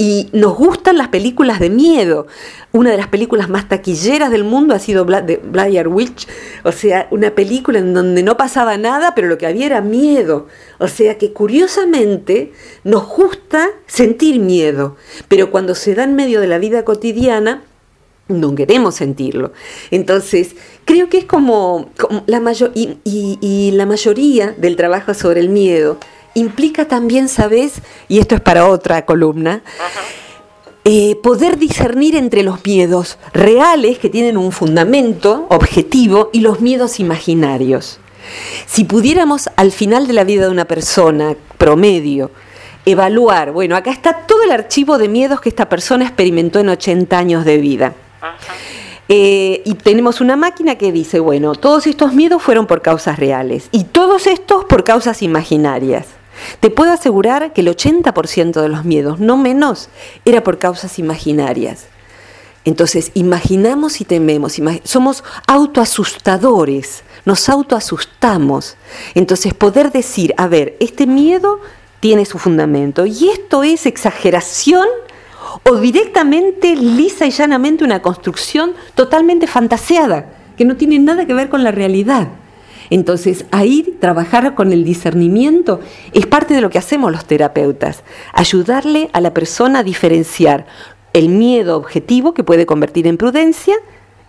Y 0.01 0.29
nos 0.31 0.55
gustan 0.55 0.97
las 0.97 1.09
películas 1.09 1.59
de 1.59 1.69
miedo. 1.69 2.25
Una 2.71 2.91
de 2.91 2.95
las 2.95 3.09
películas 3.09 3.49
más 3.49 3.67
taquilleras 3.67 4.31
del 4.31 4.45
mundo 4.45 4.73
ha 4.73 4.79
sido 4.79 5.03
Blair 5.03 5.89
Witch, 5.89 6.25
o 6.63 6.71
sea, 6.71 7.09
una 7.11 7.31
película 7.31 7.79
en 7.79 7.93
donde 7.93 8.23
no 8.23 8.37
pasaba 8.37 8.77
nada, 8.77 9.13
pero 9.13 9.27
lo 9.27 9.37
que 9.37 9.45
había 9.45 9.65
era 9.65 9.81
miedo. 9.81 10.47
O 10.77 10.87
sea 10.87 11.17
que 11.17 11.33
curiosamente 11.33 12.53
nos 12.85 13.09
gusta 13.09 13.71
sentir 13.87 14.39
miedo, 14.39 14.95
pero 15.27 15.51
cuando 15.51 15.75
se 15.75 15.95
da 15.95 16.05
en 16.05 16.15
medio 16.15 16.39
de 16.39 16.47
la 16.47 16.59
vida 16.59 16.85
cotidiana, 16.85 17.63
no 18.29 18.55
queremos 18.55 18.95
sentirlo. 18.95 19.51
Entonces, 19.91 20.55
creo 20.85 21.09
que 21.09 21.17
es 21.17 21.25
como, 21.25 21.89
la 22.25 22.39
mayor, 22.39 22.71
y, 22.73 23.71
la 23.73 23.85
mayoría 23.85 24.53
del 24.57 24.77
trabajo 24.77 25.13
sobre 25.13 25.41
el 25.41 25.49
miedo 25.49 25.97
implica 26.33 26.87
también, 26.87 27.27
¿sabes? 27.29 27.81
Y 28.07 28.19
esto 28.19 28.35
es 28.35 28.41
para 28.41 28.67
otra 28.67 29.05
columna. 29.05 29.61
Eh, 30.85 31.17
poder 31.21 31.57
discernir 31.57 32.15
entre 32.15 32.41
los 32.41 32.65
miedos 32.65 33.17
reales 33.33 33.99
que 33.99 34.09
tienen 34.09 34.37
un 34.37 34.51
fundamento 34.51 35.45
objetivo 35.49 36.29
y 36.31 36.39
los 36.39 36.61
miedos 36.61 36.99
imaginarios. 36.99 37.99
Si 38.65 38.85
pudiéramos 38.85 39.49
al 39.55 39.71
final 39.71 40.07
de 40.07 40.13
la 40.13 40.23
vida 40.23 40.45
de 40.45 40.51
una 40.51 40.65
persona 40.65 41.35
promedio 41.57 42.31
evaluar, 42.85 43.51
bueno, 43.51 43.75
acá 43.75 43.91
está 43.91 44.25
todo 44.25 44.43
el 44.43 44.51
archivo 44.51 44.97
de 44.97 45.09
miedos 45.09 45.41
que 45.41 45.49
esta 45.49 45.67
persona 45.69 46.05
experimentó 46.05 46.59
en 46.59 46.69
80 46.69 47.17
años 47.17 47.45
de 47.45 47.57
vida. 47.57 47.93
Eh, 49.09 49.61
y 49.65 49.73
tenemos 49.73 50.21
una 50.21 50.35
máquina 50.35 50.75
que 50.75 50.91
dice, 50.91 51.19
bueno, 51.19 51.55
todos 51.55 51.87
estos 51.87 52.13
miedos 52.13 52.41
fueron 52.41 52.67
por 52.67 52.81
causas 52.81 53.19
reales 53.19 53.67
y 53.71 53.85
todos 53.85 54.27
estos 54.27 54.65
por 54.65 54.83
causas 54.83 55.21
imaginarias. 55.21 56.18
Te 56.59 56.69
puedo 56.69 56.91
asegurar 56.91 57.53
que 57.53 57.61
el 57.61 57.67
80% 57.67 58.61
de 58.61 58.69
los 58.69 58.85
miedos, 58.85 59.19
no 59.19 59.37
menos, 59.37 59.89
era 60.25 60.43
por 60.43 60.57
causas 60.57 60.99
imaginarias. 60.99 61.85
Entonces, 62.65 63.11
imaginamos 63.13 64.01
y 64.01 64.05
tememos, 64.05 64.59
somos 64.83 65.23
autoasustadores, 65.47 67.03
nos 67.25 67.47
autoasustamos. 67.49 68.75
Entonces, 69.15 69.53
poder 69.53 69.91
decir, 69.91 70.33
a 70.37 70.47
ver, 70.47 70.75
este 70.79 71.07
miedo 71.07 71.61
tiene 71.99 72.25
su 72.25 72.37
fundamento 72.37 73.05
y 73.05 73.29
esto 73.29 73.63
es 73.63 73.85
exageración 73.85 74.87
o 75.63 75.77
directamente, 75.77 76.75
lisa 76.75 77.25
y 77.25 77.31
llanamente, 77.31 77.83
una 77.83 78.01
construcción 78.01 78.73
totalmente 78.93 79.47
fantaseada, 79.47 80.33
que 80.57 80.65
no 80.65 80.75
tiene 80.75 80.99
nada 80.99 81.25
que 81.25 81.33
ver 81.33 81.49
con 81.49 81.63
la 81.63 81.71
realidad. 81.71 82.27
Entonces, 82.89 83.45
ahí 83.51 83.97
trabajar 83.99 84.55
con 84.55 84.73
el 84.73 84.83
discernimiento 84.83 85.79
es 86.13 86.25
parte 86.25 86.53
de 86.53 86.61
lo 86.61 86.69
que 86.69 86.79
hacemos 86.79 87.11
los 87.11 87.25
terapeutas, 87.25 88.03
ayudarle 88.33 89.09
a 89.13 89.21
la 89.21 89.33
persona 89.33 89.79
a 89.79 89.83
diferenciar 89.83 90.65
el 91.13 91.29
miedo 91.29 91.77
objetivo 91.77 92.33
que 92.33 92.43
puede 92.43 92.65
convertir 92.65 93.07
en 93.07 93.17
prudencia 93.17 93.75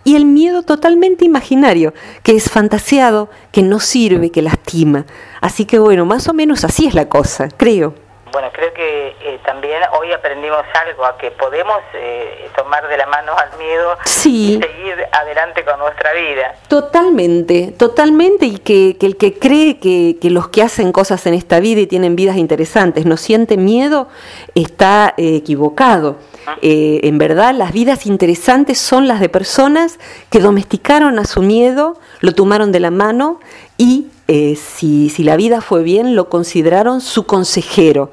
y 0.04 0.16
el 0.16 0.24
miedo 0.24 0.62
totalmente 0.62 1.24
imaginario, 1.24 1.92
que 2.22 2.32
es 2.32 2.50
fantaseado, 2.50 3.28
que 3.52 3.62
no 3.62 3.80
sirve, 3.80 4.30
que 4.30 4.42
lastima. 4.42 5.06
Así 5.40 5.66
que 5.66 5.78
bueno, 5.78 6.06
más 6.06 6.28
o 6.28 6.32
menos 6.32 6.64
así 6.64 6.86
es 6.86 6.94
la 6.94 7.08
cosa, 7.08 7.48
creo. 7.48 7.94
Bueno, 8.32 8.48
creo 8.52 8.72
que 8.72 9.16
eh, 9.22 9.40
también 9.44 9.82
hoy 9.98 10.12
aprendimos 10.12 10.62
algo, 10.86 11.04
a 11.04 11.16
que 11.18 11.30
podemos 11.32 11.78
eh, 11.94 12.48
tomar 12.56 12.86
de 12.88 12.96
la 12.96 13.06
mano 13.06 13.32
al 13.36 13.58
miedo 13.58 13.96
y 14.24 14.60
seguir 14.60 15.04
adelante 15.12 15.64
con 15.64 15.78
nuestra 15.78 16.12
vida. 16.12 16.54
Totalmente, 16.68 17.72
totalmente, 17.76 18.46
y 18.46 18.58
que, 18.58 18.96
el 19.00 19.16
que 19.16 19.38
cree 19.38 19.78
que, 19.78 20.16
los 20.30 20.48
que 20.48 20.62
hacen 20.62 20.92
cosas 20.92 21.26
en 21.26 21.34
esta 21.34 21.58
vida 21.58 21.80
y 21.80 21.86
tienen 21.86 22.14
vidas 22.14 22.36
interesantes 22.36 23.04
no 23.04 23.16
siente 23.16 23.56
miedo, 23.56 24.08
está 24.54 25.14
eh, 25.16 25.36
equivocado. 25.36 26.18
en 26.62 27.18
verdad, 27.18 27.54
las 27.54 27.72
vidas 27.72 28.06
interesantes 28.06 28.78
son 28.78 29.08
las 29.08 29.20
de 29.20 29.28
personas 29.28 29.98
que 30.30 30.38
domesticaron 30.38 31.18
a 31.18 31.24
su 31.24 31.42
miedo, 31.42 31.98
lo 32.20 32.32
tomaron 32.34 32.70
de 32.70 32.80
la 32.80 32.90
mano 32.90 33.40
y 33.80 34.08
eh, 34.28 34.56
si, 34.56 35.08
si, 35.08 35.24
la 35.24 35.36
vida 35.36 35.62
fue 35.62 35.82
bien, 35.82 36.14
lo 36.14 36.28
consideraron 36.28 37.00
su 37.00 37.24
consejero. 37.24 38.12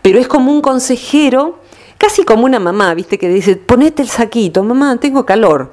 Pero 0.00 0.20
es 0.20 0.28
como 0.28 0.52
un 0.52 0.60
consejero, 0.60 1.58
casi 1.98 2.22
como 2.22 2.44
una 2.44 2.60
mamá, 2.60 2.94
¿viste? 2.94 3.18
Que 3.18 3.28
dice, 3.28 3.56
ponete 3.56 4.00
el 4.00 4.08
saquito, 4.08 4.62
mamá, 4.62 4.96
tengo 5.00 5.26
calor. 5.26 5.72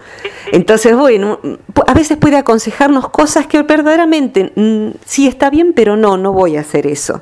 Entonces, 0.51 0.97
bueno, 0.97 1.39
a 1.86 1.93
veces 1.93 2.17
puede 2.17 2.38
aconsejarnos 2.38 3.10
cosas 3.10 3.45
que 3.45 3.62
verdaderamente 3.62 4.51
mm, 4.55 4.97
sí 5.05 5.27
está 5.27 5.51
bien, 5.51 5.73
pero 5.75 5.95
no, 5.95 6.17
no 6.17 6.34
voy 6.34 6.58
a 6.58 6.62
hacer 6.62 6.88
eso. 6.88 7.21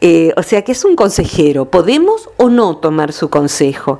Eh, 0.00 0.32
o 0.36 0.44
sea 0.44 0.62
que 0.62 0.70
es 0.70 0.84
un 0.84 0.94
consejero. 0.94 1.64
Podemos 1.64 2.30
o 2.36 2.50
no 2.50 2.76
tomar 2.76 3.12
su 3.12 3.30
consejo. 3.30 3.98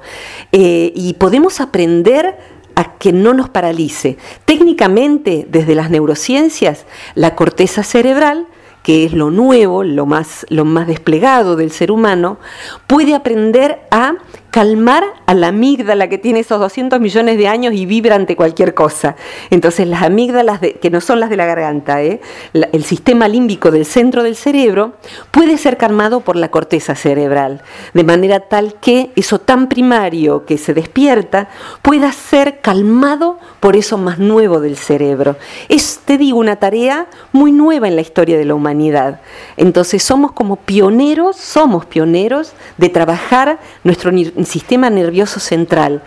Eh, 0.53 0.93
y 0.95 1.15
podemos 1.15 1.61
aprender 1.61 2.54
a 2.75 2.97
que 2.99 3.13
no 3.13 3.35
nos 3.35 3.49
paralice. 3.49 4.17
Técnicamente, 4.45 5.47
desde 5.49 5.75
las 5.75 5.91
neurociencias, 5.91 6.87
la 7.15 7.35
corteza 7.35 7.83
cerebral, 7.83 8.47
que 8.83 9.05
es 9.05 9.13
lo 9.13 9.31
nuevo, 9.31 9.83
lo 9.83 10.07
más, 10.07 10.45
lo 10.51 10.65
más 10.65 10.87
desplegado 10.87 11.57
del 11.57 11.71
ser 11.71 11.91
humano, 11.91 12.39
puede 12.87 13.15
aprender 13.15 13.81
a 13.91 14.15
calmar 14.55 15.03
a 15.27 15.35
la 15.35 15.49
amígdala 15.49 16.09
que 16.09 16.17
tiene 16.17 16.39
esos 16.39 16.61
200 16.61 17.01
millones 17.01 17.39
de 17.39 17.49
años 17.49 17.75
y 17.75 17.87
vibra 17.87 18.15
ante 18.15 18.37
cualquier 18.37 18.73
cosa. 18.73 19.17
Entonces 19.51 19.89
las 19.89 20.05
amígdalas, 20.05 20.61
que 20.81 20.91
no 20.91 21.01
son 21.01 21.19
las 21.19 21.29
de 21.29 21.37
la 21.37 21.45
garganta, 21.45 22.05
¿eh? 22.05 22.21
el 22.53 22.85
sistema 22.85 23.27
límbico 23.27 23.73
del 23.73 23.85
centro 23.85 24.23
del 24.23 24.37
cerebro, 24.37 24.93
puede 25.33 25.59
ser 25.59 25.77
calmado 25.77 26.21
por 26.21 26.37
la 26.37 26.53
corteza 26.53 26.95
cerebral, 26.95 27.63
de 27.95 28.05
manera 28.05 28.39
tal 28.39 28.75
que 28.75 29.11
eso 29.17 29.41
tan 29.41 29.69
primario 29.69 30.47
que 30.47 30.57
se 30.57 30.73
despierta 30.73 31.49
pueda 31.83 32.13
ser 32.13 32.61
calmado 32.61 33.41
por 33.59 33.75
eso 33.75 33.99
más 33.99 34.21
nuevo 34.21 34.61
del 34.61 34.77
cerebro. 34.77 35.35
Es, 35.69 35.99
te 36.05 36.17
digo, 36.17 36.39
una 36.39 36.55
tarea 36.55 37.09
muy 37.33 37.51
nueva 37.51 37.89
en 37.89 37.97
la 37.97 38.03
historia 38.03 38.39
de 38.39 38.45
la 38.45 38.55
humanidad. 38.55 39.21
Entonces 39.57 40.05
somos 40.05 40.31
como 40.31 40.55
pioneros, 40.55 41.39
somos 41.39 41.87
pioneros 41.87 42.53
de 42.79 42.89
trabajar 42.89 43.59
nuestro 43.83 44.13
sistema 44.47 44.91
nervioso 44.91 45.41
central, 45.41 46.03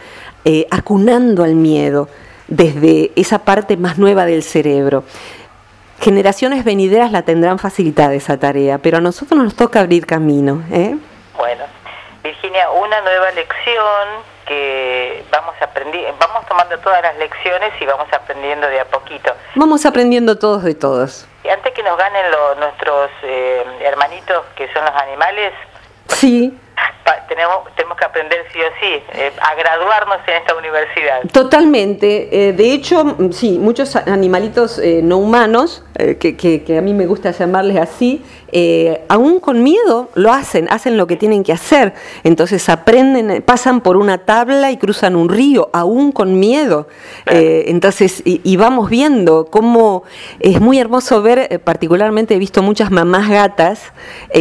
eh, 0.46 0.68
acunando 0.72 1.44
al 1.44 1.56
miedo 1.56 2.10
desde 2.48 3.12
esa 3.16 3.40
parte 3.40 3.78
más 3.78 3.98
nueva 3.98 4.26
del 4.26 4.44
cerebro. 4.44 5.04
Generaciones 6.00 6.64
venideras 6.64 7.12
la 7.12 7.24
tendrán 7.24 7.60
facilitada 7.60 8.14
esa 8.14 8.38
tarea, 8.38 8.78
pero 8.78 8.98
a 8.98 9.02
nosotros 9.02 9.42
nos 9.42 9.56
toca 9.56 9.80
abrir 9.80 10.06
camino. 10.06 10.64
¿eh? 10.72 10.96
Bueno, 11.36 11.64
Virginia, 12.24 12.70
una 12.70 13.02
nueva 13.02 13.32
lección 13.32 14.08
que 14.46 15.26
vamos 15.32 15.56
aprendiendo, 15.60 16.16
vamos 16.20 16.46
tomando 16.48 16.78
todas 16.80 17.02
las 17.02 17.18
lecciones 17.18 17.74
y 17.82 17.86
vamos 17.86 18.08
aprendiendo 18.14 18.68
de 18.68 18.80
a 18.80 18.86
poquito. 18.86 19.34
Vamos 19.56 19.86
aprendiendo 19.86 20.38
todos 20.38 20.64
de 20.64 20.76
todos. 20.76 21.28
Y 21.44 21.50
antes 21.50 21.74
que 21.74 21.84
nos 21.84 21.98
ganen 21.98 22.26
nuestros 22.60 23.10
eh, 23.24 23.66
hermanitos 23.82 24.46
que 24.56 24.72
son 24.72 24.86
los 24.86 24.96
animales, 24.96 25.52
sí 26.08 26.58
tenemos, 27.28 27.74
tenemos 27.76 27.98
que 27.98 28.06
aprender 28.06 28.40
sí 28.52 28.60
o 28.60 28.70
sí 28.80 29.04
eh, 29.14 29.32
a 29.42 29.56
graduarnos 29.56 30.18
en 30.28 30.36
esta 30.36 30.56
universidad. 30.56 31.22
Totalmente. 31.32 32.50
Eh, 32.50 32.54
de 32.54 32.74
hecho, 32.74 33.16
sí, 33.32 33.58
muchos 33.60 33.96
animalitos 33.96 34.80
eh, 34.80 35.02
no 35.04 35.18
humanos, 35.18 35.84
que, 36.20 36.38
que, 36.38 36.78
a 36.78 36.82
mí 36.82 36.94
me 36.94 37.08
gusta 37.08 37.32
llamarles 37.32 37.78
así, 37.78 38.24
aún 39.10 39.40
con 39.40 39.64
miedo 39.64 40.10
lo 40.16 40.32
hacen, 40.32 40.68
hacen 40.70 40.98
lo 40.98 41.08
que 41.08 41.16
tienen 41.16 41.44
que 41.44 41.54
hacer. 41.54 41.94
Entonces 42.24 42.70
aprenden, 42.70 43.42
pasan 43.42 43.82
por 43.82 43.98
una 43.98 44.20
tabla 44.20 44.72
y 44.72 44.78
cruzan 44.78 45.16
un 45.16 45.30
río, 45.30 45.70
aún 45.74 46.12
con 46.12 46.40
miedo. 46.40 46.88
entonces, 47.26 48.22
y, 48.26 48.58
vamos 48.58 48.90
viendo 48.90 49.48
cómo 49.52 50.04
es 50.40 50.60
muy 50.60 50.80
hermoso 50.80 51.22
ver, 51.22 51.62
particularmente 51.64 52.36
he 52.36 52.40
visto 52.40 52.64
muchas 52.64 52.90
mamás 52.90 53.30
gatas 53.30 53.82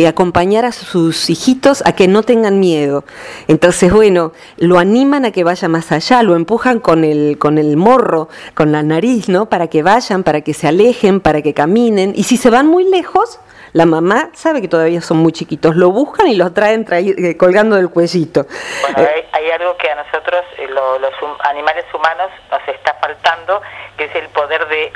acompañar 0.06 0.64
a 0.64 0.72
sus 0.72 1.28
hijitos 1.28 1.82
a 1.84 1.92
que 1.92 2.08
no 2.08 2.22
tengan 2.22 2.60
miedo. 2.60 3.04
Entonces, 3.48 3.92
bueno, 3.92 4.32
lo 4.56 4.78
animan 4.78 5.24
a 5.24 5.30
que 5.30 5.44
vaya 5.44 5.68
más 5.68 5.92
allá, 5.92 6.22
lo 6.22 6.36
empujan 6.36 6.80
con 6.80 7.04
el, 7.04 7.38
con 7.38 7.58
el 7.58 7.76
morro, 7.76 8.28
con 8.54 8.72
la 8.72 8.82
nariz, 8.82 9.28
¿no? 9.28 9.48
Para 9.48 9.68
que 9.68 9.82
vayan, 9.82 10.22
para 10.22 10.40
que 10.40 10.54
se 10.54 10.68
alejen, 10.68 11.20
para 11.20 11.42
que 11.42 11.54
caminen. 11.54 12.12
Y 12.16 12.24
si 12.24 12.36
se 12.36 12.50
van 12.50 12.66
muy 12.66 12.84
lejos, 12.84 13.38
la 13.76 13.84
mamá 13.84 14.30
sabe 14.32 14.62
que 14.62 14.68
todavía 14.68 15.02
son 15.02 15.18
muy 15.18 15.32
chiquitos, 15.32 15.76
lo 15.76 15.90
buscan 15.90 16.28
y 16.28 16.34
los 16.34 16.54
traen 16.54 16.86
eh, 16.90 17.36
colgando 17.36 17.76
del 17.76 17.90
cuellito. 17.90 18.46
Bueno, 18.80 19.02
eh, 19.02 19.28
hay, 19.32 19.50
algo 19.50 19.76
que 19.76 19.90
a 19.90 19.96
nosotros, 19.96 20.46
eh, 20.56 20.66
los 20.66 21.12
animales 21.40 21.84
humanos, 21.92 22.30
nos 22.50 22.66
está 22.68 22.94
faltando, 22.94 23.60
que 23.98 24.04
es 24.04 24.14
el 24.14 24.30
poder 24.30 24.66
de 24.68 24.90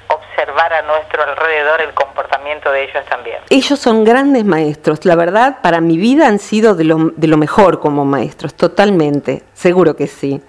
a 0.61 0.83
nuestro 0.83 1.23
alrededor 1.23 1.81
el 1.81 1.95
comportamiento 1.95 2.71
de 2.71 2.85
ellos 2.85 3.05
también. 3.09 3.39
Ellos 3.49 3.79
son 3.79 4.05
grandes 4.05 4.45
maestros, 4.45 5.05
la 5.07 5.17
verdad, 5.17 5.59
para 5.63 5.81
mi 5.81 5.97
vida 5.97 6.27
han 6.27 6.39
sido 6.39 6.75
de 6.75 6.85
lo, 6.85 6.97
de 7.17 7.27
lo 7.27 7.39
mejor 7.39 7.81
como 7.81 8.05
maestros, 8.05 8.55
totalmente, 8.55 9.43
seguro 9.55 9.97
que 9.97 10.07
sí. 10.07 10.43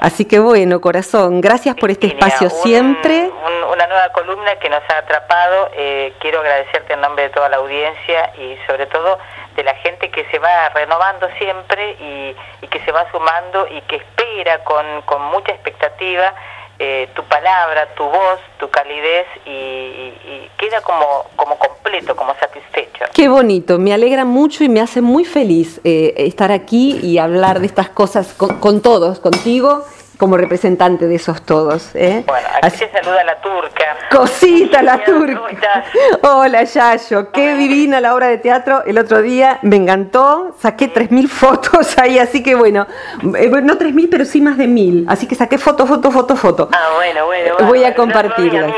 Así 0.00 0.24
que 0.24 0.38
bueno, 0.38 0.80
corazón, 0.80 1.40
gracias 1.42 1.76
por 1.76 1.90
este 1.90 2.06
espacio 2.06 2.48
siempre. 2.48 3.30
una 3.70 3.86
nueva 3.86 4.08
columna 4.12 4.56
que 4.56 4.70
nos 4.70 4.82
ha 4.88 4.98
atrapado, 4.98 5.70
eh, 5.74 6.14
quiero 6.20 6.40
agradecerte 6.40 6.94
en 6.94 7.02
nombre 7.02 7.24
de 7.24 7.30
toda 7.30 7.50
la 7.50 7.58
audiencia 7.58 8.32
y 8.38 8.56
sobre 8.66 8.86
todo 8.86 9.18
de 9.56 9.64
la 9.64 9.74
gente 9.76 10.10
que 10.10 10.24
se 10.30 10.38
va 10.38 10.70
renovando 10.70 11.28
siempre 11.38 11.96
y, 12.00 12.36
y 12.62 12.68
que 12.68 12.80
se 12.80 12.92
va 12.92 13.10
sumando 13.12 13.66
y 13.68 13.82
que 13.82 13.96
espera 13.96 14.64
con, 14.64 15.02
con 15.02 15.22
mucha 15.24 15.52
expectativa 15.52 16.34
eh, 16.82 17.10
tu 17.14 17.22
palabra, 17.24 17.94
tu 17.94 18.04
voz, 18.04 18.40
tu 18.58 18.70
calidez 18.70 19.26
y, 19.44 20.48
queda 20.56 20.80
como, 20.80 21.26
como 21.36 21.58
completo, 21.58 22.16
como 22.16 22.34
satisfecho. 22.36 23.04
Qué 23.12 23.28
bonito, 23.28 23.78
me 23.78 23.92
alegra 23.92 24.24
mucho 24.24 24.64
y 24.64 24.70
me 24.70 24.80
hace 24.80 25.02
muy 25.02 25.26
feliz 25.26 25.80
eh, 25.84 26.14
estar 26.16 26.50
aquí 26.52 26.98
y 27.02 27.18
hablar 27.18 27.60
de 27.60 27.66
estas 27.66 27.90
cosas 27.90 28.32
con, 28.34 28.80
todos, 28.80 29.20
contigo 29.20 29.84
como 30.20 30.36
representante 30.36 31.08
de 31.08 31.14
esos 31.14 31.40
todos. 31.42 31.94
¿eh? 31.94 32.22
Bueno, 32.26 32.46
aquí 32.60 32.76
se 32.76 32.90
saluda 32.90 33.24
la 33.24 33.40
turca. 33.40 33.96
Cosita 34.10 34.82
la 34.82 35.02
turca. 35.02 35.84
Hola 36.22 36.62
Yayo, 36.62 37.32
qué 37.32 37.54
divina 37.54 38.02
la 38.02 38.14
obra 38.14 38.28
de 38.28 38.36
teatro. 38.36 38.84
El 38.84 38.98
otro 38.98 39.22
día 39.22 39.58
me 39.62 39.76
encantó, 39.76 40.54
saqué 40.60 40.92
3.000 40.92 41.26
fotos 41.26 41.98
ahí, 41.98 42.18
así 42.18 42.42
que 42.42 42.54
bueno, 42.54 42.86
eh, 43.34 43.48
no 43.62 43.78
3.000, 43.78 44.08
pero 44.10 44.26
sí 44.26 44.42
más 44.42 44.58
de 44.58 44.66
1.000. 44.68 45.06
Así 45.08 45.26
que 45.26 45.34
saqué 45.34 45.56
foto, 45.56 45.86
foto, 45.86 46.10
foto, 46.10 46.36
foto. 46.36 46.68
Ah, 46.70 46.90
bueno, 46.96 47.24
bueno. 47.24 47.54
Voy 47.66 47.84
a 47.84 47.94
compartirla. 47.94 48.70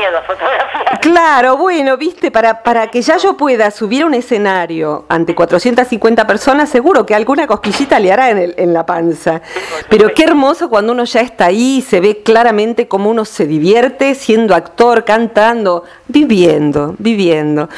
claro, 1.01 1.57
bueno, 1.57 1.97
viste, 1.97 2.31
para, 2.31 2.63
para 2.63 2.87
que 2.87 3.01
Yayo 3.01 3.35
pueda 3.35 3.69
subir 3.69 4.03
a 4.03 4.05
un 4.05 4.13
escenario 4.13 5.03
ante 5.09 5.35
450 5.35 6.25
personas, 6.25 6.69
seguro 6.69 7.05
que 7.05 7.13
alguna 7.13 7.47
cosquillita 7.47 7.99
le 7.99 8.13
hará 8.13 8.29
en, 8.29 8.37
el, 8.37 8.55
en 8.57 8.73
la 8.73 8.85
panza. 8.85 9.41
Pero 9.89 10.13
qué 10.13 10.23
hermoso 10.23 10.69
cuando 10.69 10.93
uno 10.93 11.03
ya 11.03 11.19
está 11.19 11.32
ahí, 11.41 11.81
se 11.87 11.99
ve 11.99 12.21
claramente 12.23 12.87
cómo 12.87 13.09
uno 13.09 13.25
se 13.25 13.47
divierte 13.47 14.15
siendo 14.15 14.55
actor, 14.55 15.03
cantando, 15.03 15.83
viviendo, 16.07 16.95
viviendo. 16.97 17.69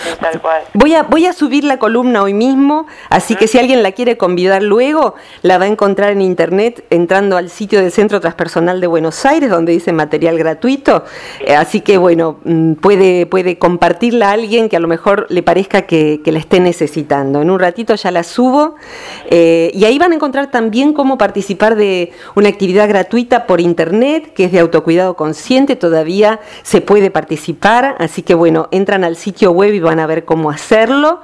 Voy 0.74 0.94
a, 0.94 1.04
voy 1.04 1.26
a 1.26 1.34
subir 1.34 1.64
la 1.64 1.78
columna 1.78 2.24
hoy 2.24 2.34
mismo, 2.34 2.88
así 3.10 3.36
que 3.36 3.48
si 3.48 3.58
alguien 3.58 3.84
la 3.84 3.92
quiere 3.92 4.18
convidar 4.18 4.64
luego, 4.64 5.16
la 5.42 5.58
va 5.58 5.66
a 5.66 5.68
encontrar 5.68 6.12
en 6.12 6.22
internet 6.22 6.86
entrando 6.90 7.38
al 7.38 7.50
sitio 7.50 7.82
del 7.82 7.92
Centro 7.92 8.20
Transpersonal 8.20 8.82
de 8.82 8.88
Buenos 8.88 9.26
Aires, 9.26 9.50
donde 9.50 9.72
dice 9.72 9.94
material 9.94 10.38
gratuito. 10.38 11.04
Eh, 11.40 11.56
así 11.56 11.82
que 11.82 11.98
bueno, 11.98 12.38
mm, 12.44 12.74
puede, 12.74 13.26
puede 13.26 13.58
compartirla 13.58 14.30
a 14.30 14.32
alguien 14.34 14.70
que 14.70 14.78
a 14.78 14.80
lo 14.80 14.88
mejor 14.88 15.28
le 15.30 15.44
parezca 15.44 15.84
que, 15.84 16.22
la 16.26 16.40
esté 16.40 16.60
necesitando. 16.60 17.42
En 17.42 17.50
un 17.50 17.60
ratito 17.60 17.96
ya 17.96 18.12
la 18.12 18.24
subo 18.24 18.76
eh, 19.30 19.72
y 19.74 19.86
ahí 19.86 19.98
van 19.98 20.12
a 20.12 20.16
encontrar 20.16 20.52
también 20.52 20.92
cómo 20.92 21.18
participar 21.18 21.76
de 21.76 22.12
una 22.36 22.50
actividad 22.50 22.90
gratuita 22.90 23.45
por 23.48 23.62
internet, 23.62 24.34
que 24.34 24.46
es 24.46 24.52
de 24.52 24.60
autocuidado 24.60 25.16
consciente, 25.16 25.76
todavía 25.76 26.40
se 26.64 26.82
puede 26.82 27.12
participar, 27.12 27.96
así 28.00 28.22
que 28.24 28.34
bueno, 28.34 28.68
entran 28.72 29.04
al 29.04 29.16
sitio 29.16 29.52
web 29.52 29.74
y 29.74 29.80
van 29.80 30.00
a 30.00 30.08
ver 30.08 30.26
cómo 30.26 30.50
hacerlo. 30.50 31.22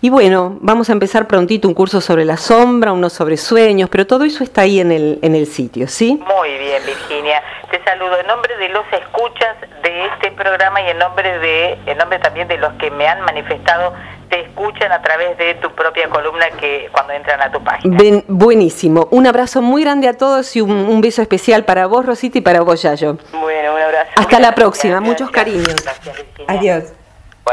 Y 0.00 0.10
bueno, 0.10 0.56
vamos 0.60 0.90
a 0.90 0.92
empezar 0.92 1.26
prontito 1.26 1.66
un 1.66 1.74
curso 1.74 2.00
sobre 2.00 2.24
la 2.24 2.36
sombra, 2.36 2.92
uno 2.92 3.10
sobre 3.10 3.36
sueños, 3.36 3.90
pero 3.90 4.06
todo 4.06 4.24
eso 4.24 4.44
está 4.44 4.60
ahí 4.62 4.78
en 4.78 4.92
el, 4.92 5.18
en 5.22 5.34
el 5.34 5.46
sitio, 5.46 5.88
¿sí? 5.88 6.22
Muy 6.24 6.56
bien, 6.56 6.80
Virginia. 6.86 7.42
Te 7.72 7.82
saludo 7.82 8.20
en 8.20 8.26
nombre 8.28 8.56
de 8.58 8.68
los 8.68 8.84
escuchas 8.92 9.56
de 9.82 10.06
este 10.06 10.30
programa 10.32 10.80
y 10.82 10.90
en 10.90 10.98
nombre 10.98 11.38
de 11.40 11.78
en 11.86 11.98
nombre 11.98 12.20
también 12.20 12.46
de 12.46 12.58
los 12.58 12.72
que 12.74 12.92
me 12.92 13.08
han 13.08 13.22
manifestado 13.22 13.92
te 14.28 14.40
escuchan 14.40 14.92
a 14.92 15.02
través 15.02 15.36
de 15.38 15.54
tu 15.56 15.70
propia 15.74 16.08
columna 16.08 16.46
que 16.60 16.88
cuando 16.92 17.12
entran 17.12 17.40
a 17.40 17.50
tu 17.50 17.62
página. 17.62 17.96
buenísimo. 18.26 19.08
Un 19.10 19.26
abrazo 19.26 19.62
muy 19.62 19.82
grande 19.82 20.08
a 20.08 20.14
todos 20.14 20.54
y 20.56 20.60
un, 20.60 21.00
beso 21.00 21.22
especial 21.22 21.64
para 21.64 21.86
vos, 21.86 22.04
Rosita, 22.04 22.38
y 22.38 22.40
para 22.40 22.60
vos, 22.62 22.82
Yayo. 22.82 23.18
Bueno, 23.32 23.74
un 23.74 23.80
abrazo. 23.80 24.10
Hasta 24.16 24.40
la 24.40 24.54
próxima. 24.54 25.00
Muchos 25.00 25.30
cariños. 25.30 25.76
Adiós. 26.46 26.97